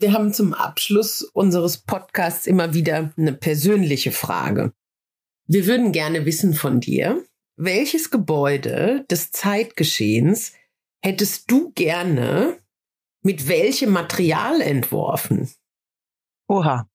Wir 0.00 0.14
haben 0.14 0.32
zum 0.32 0.54
Abschluss 0.54 1.22
unseres 1.22 1.76
Podcasts 1.76 2.46
immer 2.46 2.72
wieder 2.72 3.12
eine 3.18 3.34
persönliche 3.34 4.12
Frage. 4.12 4.72
Wir 5.46 5.66
würden 5.66 5.92
gerne 5.92 6.24
wissen 6.24 6.54
von 6.54 6.80
dir, 6.80 7.22
welches 7.56 8.10
Gebäude 8.10 9.04
des 9.10 9.30
Zeitgeschehens 9.30 10.54
hättest 11.04 11.50
du 11.50 11.72
gerne 11.72 12.58
mit 13.22 13.46
welchem 13.46 13.90
Material 13.90 14.62
entworfen? 14.62 15.50
Oha. 16.48 16.88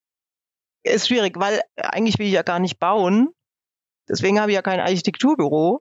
Ist 0.83 1.07
schwierig, 1.07 1.39
weil 1.39 1.61
eigentlich 1.77 2.17
will 2.17 2.25
ich 2.25 2.33
ja 2.33 2.41
gar 2.41 2.59
nicht 2.59 2.79
bauen. 2.79 3.29
Deswegen 4.09 4.39
habe 4.39 4.49
ich 4.49 4.55
ja 4.55 4.63
kein 4.63 4.79
Architekturbüro. 4.79 5.79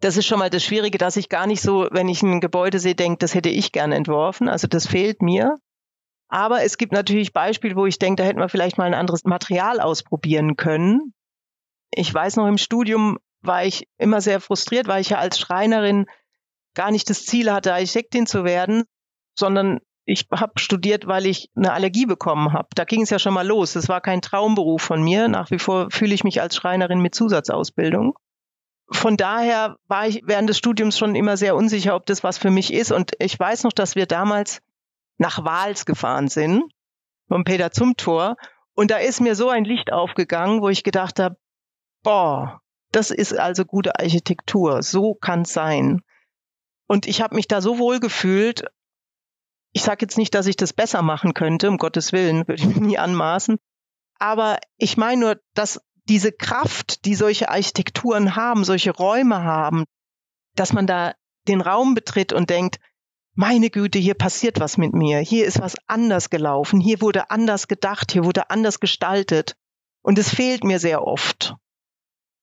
Das 0.00 0.16
ist 0.16 0.26
schon 0.26 0.38
mal 0.38 0.50
das 0.50 0.62
Schwierige, 0.62 0.98
dass 0.98 1.16
ich 1.16 1.28
gar 1.28 1.48
nicht 1.48 1.62
so, 1.62 1.88
wenn 1.90 2.08
ich 2.08 2.22
ein 2.22 2.40
Gebäude 2.40 2.78
sehe, 2.78 2.94
denke, 2.94 3.18
das 3.18 3.34
hätte 3.34 3.48
ich 3.48 3.72
gerne 3.72 3.96
entworfen. 3.96 4.48
Also 4.48 4.68
das 4.68 4.86
fehlt 4.86 5.20
mir. 5.20 5.56
Aber 6.28 6.62
es 6.62 6.78
gibt 6.78 6.92
natürlich 6.92 7.32
Beispiele, 7.32 7.76
wo 7.76 7.86
ich 7.86 7.98
denke, 7.98 8.22
da 8.22 8.28
hätten 8.28 8.40
wir 8.40 8.48
vielleicht 8.48 8.78
mal 8.78 8.84
ein 8.86 8.94
anderes 8.94 9.24
Material 9.24 9.80
ausprobieren 9.80 10.56
können. 10.56 11.14
Ich 11.90 12.12
weiß 12.12 12.36
noch, 12.36 12.46
im 12.48 12.58
Studium 12.58 13.18
war 13.42 13.64
ich 13.64 13.86
immer 13.98 14.20
sehr 14.20 14.40
frustriert, 14.40 14.88
weil 14.88 15.00
ich 15.00 15.10
ja 15.10 15.18
als 15.18 15.38
Schreinerin 15.38 16.06
gar 16.74 16.90
nicht 16.90 17.08
das 17.08 17.24
Ziel 17.24 17.52
hatte, 17.52 17.72
Architektin 17.72 18.26
zu 18.26 18.42
werden, 18.44 18.84
sondern 19.38 19.80
Ich 20.06 20.26
habe 20.30 20.52
studiert, 20.58 21.06
weil 21.06 21.24
ich 21.24 21.50
eine 21.56 21.72
Allergie 21.72 22.04
bekommen 22.04 22.52
habe. 22.52 22.68
Da 22.74 22.84
ging 22.84 23.02
es 23.02 23.10
ja 23.10 23.18
schon 23.18 23.32
mal 23.32 23.46
los. 23.46 23.72
Das 23.72 23.88
war 23.88 24.00
kein 24.00 24.20
Traumberuf 24.20 24.82
von 24.82 25.02
mir. 25.02 25.28
Nach 25.28 25.50
wie 25.50 25.58
vor 25.58 25.90
fühle 25.90 26.14
ich 26.14 26.24
mich 26.24 26.42
als 26.42 26.56
Schreinerin 26.56 27.00
mit 27.00 27.14
Zusatzausbildung. 27.14 28.14
Von 28.90 29.16
daher 29.16 29.76
war 29.88 30.06
ich 30.06 30.20
während 30.24 30.50
des 30.50 30.58
Studiums 30.58 30.98
schon 30.98 31.14
immer 31.14 31.38
sehr 31.38 31.56
unsicher, 31.56 31.96
ob 31.96 32.04
das 32.04 32.22
was 32.22 32.36
für 32.36 32.50
mich 32.50 32.72
ist. 32.72 32.92
Und 32.92 33.12
ich 33.18 33.38
weiß 33.38 33.64
noch, 33.64 33.72
dass 33.72 33.96
wir 33.96 34.04
damals 34.04 34.60
nach 35.18 35.44
Wals 35.44 35.86
gefahren 35.86 36.28
sind, 36.28 36.64
vom 37.28 37.44
Peter 37.44 37.70
zum 37.70 37.96
Tor. 37.96 38.36
Und 38.74 38.90
da 38.90 38.98
ist 38.98 39.20
mir 39.20 39.34
so 39.34 39.48
ein 39.48 39.64
Licht 39.64 39.92
aufgegangen, 39.92 40.60
wo 40.60 40.68
ich 40.68 40.82
gedacht 40.82 41.20
habe, 41.20 41.36
boah, 42.02 42.60
das 42.92 43.10
ist 43.10 43.36
also 43.36 43.64
gute 43.64 43.98
Architektur. 43.98 44.82
So 44.82 45.14
kann 45.14 45.42
es 45.42 45.52
sein. 45.52 46.02
Und 46.86 47.06
ich 47.06 47.22
habe 47.22 47.34
mich 47.34 47.48
da 47.48 47.60
so 47.60 47.78
wohl 47.78 48.00
gefühlt. 48.00 48.64
Ich 49.72 49.82
sage 49.82 50.02
jetzt 50.02 50.18
nicht, 50.18 50.34
dass 50.34 50.46
ich 50.46 50.56
das 50.56 50.72
besser 50.72 51.02
machen 51.02 51.34
könnte, 51.34 51.68
um 51.68 51.78
Gottes 51.78 52.12
Willen, 52.12 52.46
würde 52.46 52.62
ich 52.62 52.66
mir 52.66 52.80
nie 52.80 52.98
anmaßen. 52.98 53.58
Aber 54.18 54.58
ich 54.76 54.96
meine 54.96 55.20
nur, 55.20 55.40
dass 55.54 55.80
diese 56.08 56.32
Kraft, 56.32 57.04
die 57.04 57.14
solche 57.14 57.48
Architekturen 57.48 58.36
haben, 58.36 58.64
solche 58.64 58.92
Räume 58.92 59.42
haben, 59.42 59.84
dass 60.54 60.72
man 60.72 60.86
da 60.86 61.14
den 61.48 61.60
Raum 61.60 61.94
betritt 61.94 62.32
und 62.32 62.50
denkt, 62.50 62.78
meine 63.34 63.70
Güte, 63.70 63.98
hier 63.98 64.14
passiert 64.14 64.60
was 64.60 64.78
mit 64.78 64.92
mir, 64.92 65.18
hier 65.18 65.46
ist 65.46 65.60
was 65.60 65.74
anders 65.86 66.30
gelaufen, 66.30 66.80
hier 66.80 67.00
wurde 67.00 67.30
anders 67.30 67.68
gedacht, 67.68 68.12
hier 68.12 68.24
wurde 68.24 68.50
anders 68.50 68.80
gestaltet. 68.80 69.56
Und 70.02 70.18
es 70.18 70.28
fehlt 70.28 70.64
mir 70.64 70.78
sehr 70.78 71.06
oft. 71.06 71.54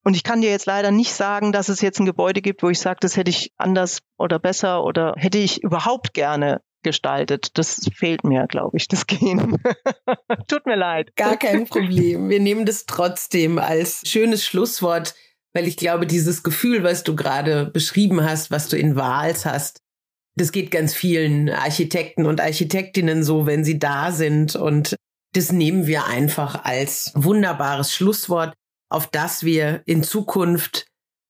Und 0.04 0.16
ich 0.16 0.24
kann 0.24 0.42
dir 0.42 0.50
jetzt 0.50 0.66
leider 0.66 0.90
nicht 0.90 1.14
sagen, 1.14 1.52
dass 1.52 1.70
es 1.70 1.82
jetzt 1.82 2.00
ein 2.00 2.08
Gebäude 2.08 2.42
gibt, 2.42 2.64
wo 2.64 2.70
ich 2.70 2.80
sage, 2.80 2.98
das 3.02 3.18
hätte 3.18 3.30
ich 3.30 3.52
anders 3.58 4.00
oder 4.18 4.40
besser 4.40 4.84
oder 4.84 5.14
hätte 5.16 5.38
ich 5.38 5.62
überhaupt 5.64 6.14
gerne 6.14 6.62
gestaltet. 6.84 7.58
Das 7.60 7.88
fehlt 7.96 8.24
mir, 8.24 8.48
glaube 8.48 8.78
ich, 8.78 8.88
das 8.88 9.06
Gehen. 9.06 9.62
Tut 10.48 10.66
mir 10.66 10.76
leid. 10.76 11.16
Gar 11.16 11.38
kein 11.38 11.68
Problem. 11.68 12.30
Wir 12.30 12.40
nehmen 12.40 12.66
das 12.66 12.88
trotzdem 12.88 13.60
als 13.60 14.02
schönes 14.06 14.44
Schlusswort, 14.44 15.14
weil 15.54 15.68
ich 15.68 15.78
glaube, 15.78 16.08
dieses 16.08 16.42
Gefühl, 16.42 16.84
was 16.84 17.04
du 17.04 17.16
gerade 17.16 17.66
beschrieben 17.66 18.24
hast, 18.24 18.50
was 18.50 18.70
du 18.70 18.78
in 18.78 18.96
Wals 18.96 19.46
hast, 19.46 19.82
das 20.36 20.52
geht 20.52 20.72
ganz 20.72 20.94
vielen 20.94 21.50
Architekten 21.50 22.26
und 22.26 22.42
Architektinnen 22.42 23.24
so, 23.24 23.46
wenn 23.46 23.64
sie 23.64 23.80
da 23.80 24.12
sind. 24.12 24.56
Und 24.56 24.96
das 25.34 25.52
nehmen 25.52 25.88
wir 25.88 26.08
einfach 26.08 26.64
als 26.64 27.12
wunderbares 27.16 27.94
Schlusswort 27.94 28.54
auf 28.92 29.08
das 29.08 29.44
wir 29.44 29.82
in 29.86 30.04
Zukunft 30.04 30.86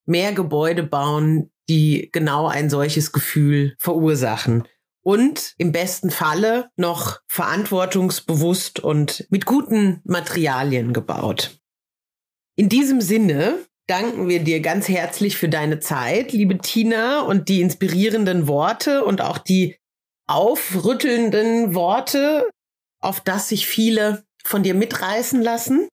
mehr 0.06 0.34
Gebäude 0.34 0.84
bauen, 0.84 1.52
die 1.70 2.10
genau 2.12 2.48
ein 2.48 2.70
solches 2.70 3.12
Gefühl 3.12 3.76
verursachen. 3.78 4.68
Und 5.04 5.54
im 5.58 5.72
besten 5.72 6.10
Falle 6.10 6.70
noch 6.76 7.20
verantwortungsbewusst 7.28 8.80
und 8.80 9.26
mit 9.30 9.46
guten 9.46 10.02
Materialien 10.04 10.92
gebaut. 10.92 11.60
In 12.56 12.68
diesem 12.68 13.00
Sinne 13.00 13.60
danken 13.92 14.30
wir 14.30 14.40
dir 14.40 14.62
ganz 14.62 14.88
herzlich 14.88 15.36
für 15.36 15.50
deine 15.50 15.82
Zeit, 15.82 16.32
liebe 16.32 16.58
Tina, 16.58 17.24
und 17.24 17.50
die 17.50 17.60
inspirierenden 17.60 18.48
Worte 18.48 19.04
und 19.04 19.20
auch 19.20 19.38
die 19.38 19.76
aufrüttelnden 20.28 21.76
Worte, 21.76 22.50
auf 23.02 23.20
das 23.20 23.50
sich 23.50 23.68
viele 23.68 24.24
von 24.46 24.64
dir 24.64 24.76
mitreißen 24.76 25.42
lassen. 25.42 25.90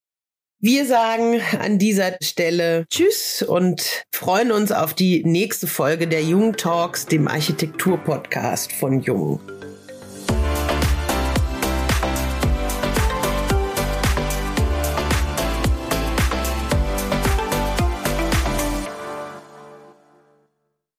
Wir 0.61 0.87
sagen 0.87 1.41
an 1.59 1.81
dieser 1.81 2.17
Stelle 2.23 2.87
Tschüss 2.89 3.43
und 3.43 4.05
freuen 4.15 4.53
uns 4.53 4.71
auf 4.71 4.95
die 4.95 5.25
nächste 5.25 5.67
Folge 5.67 6.07
der 6.07 6.23
Jung 6.23 6.57
Talks, 6.57 7.07
dem 7.07 7.27
Architektur-Podcast 7.27 8.73
von 8.73 9.01
Jung. 9.01 9.41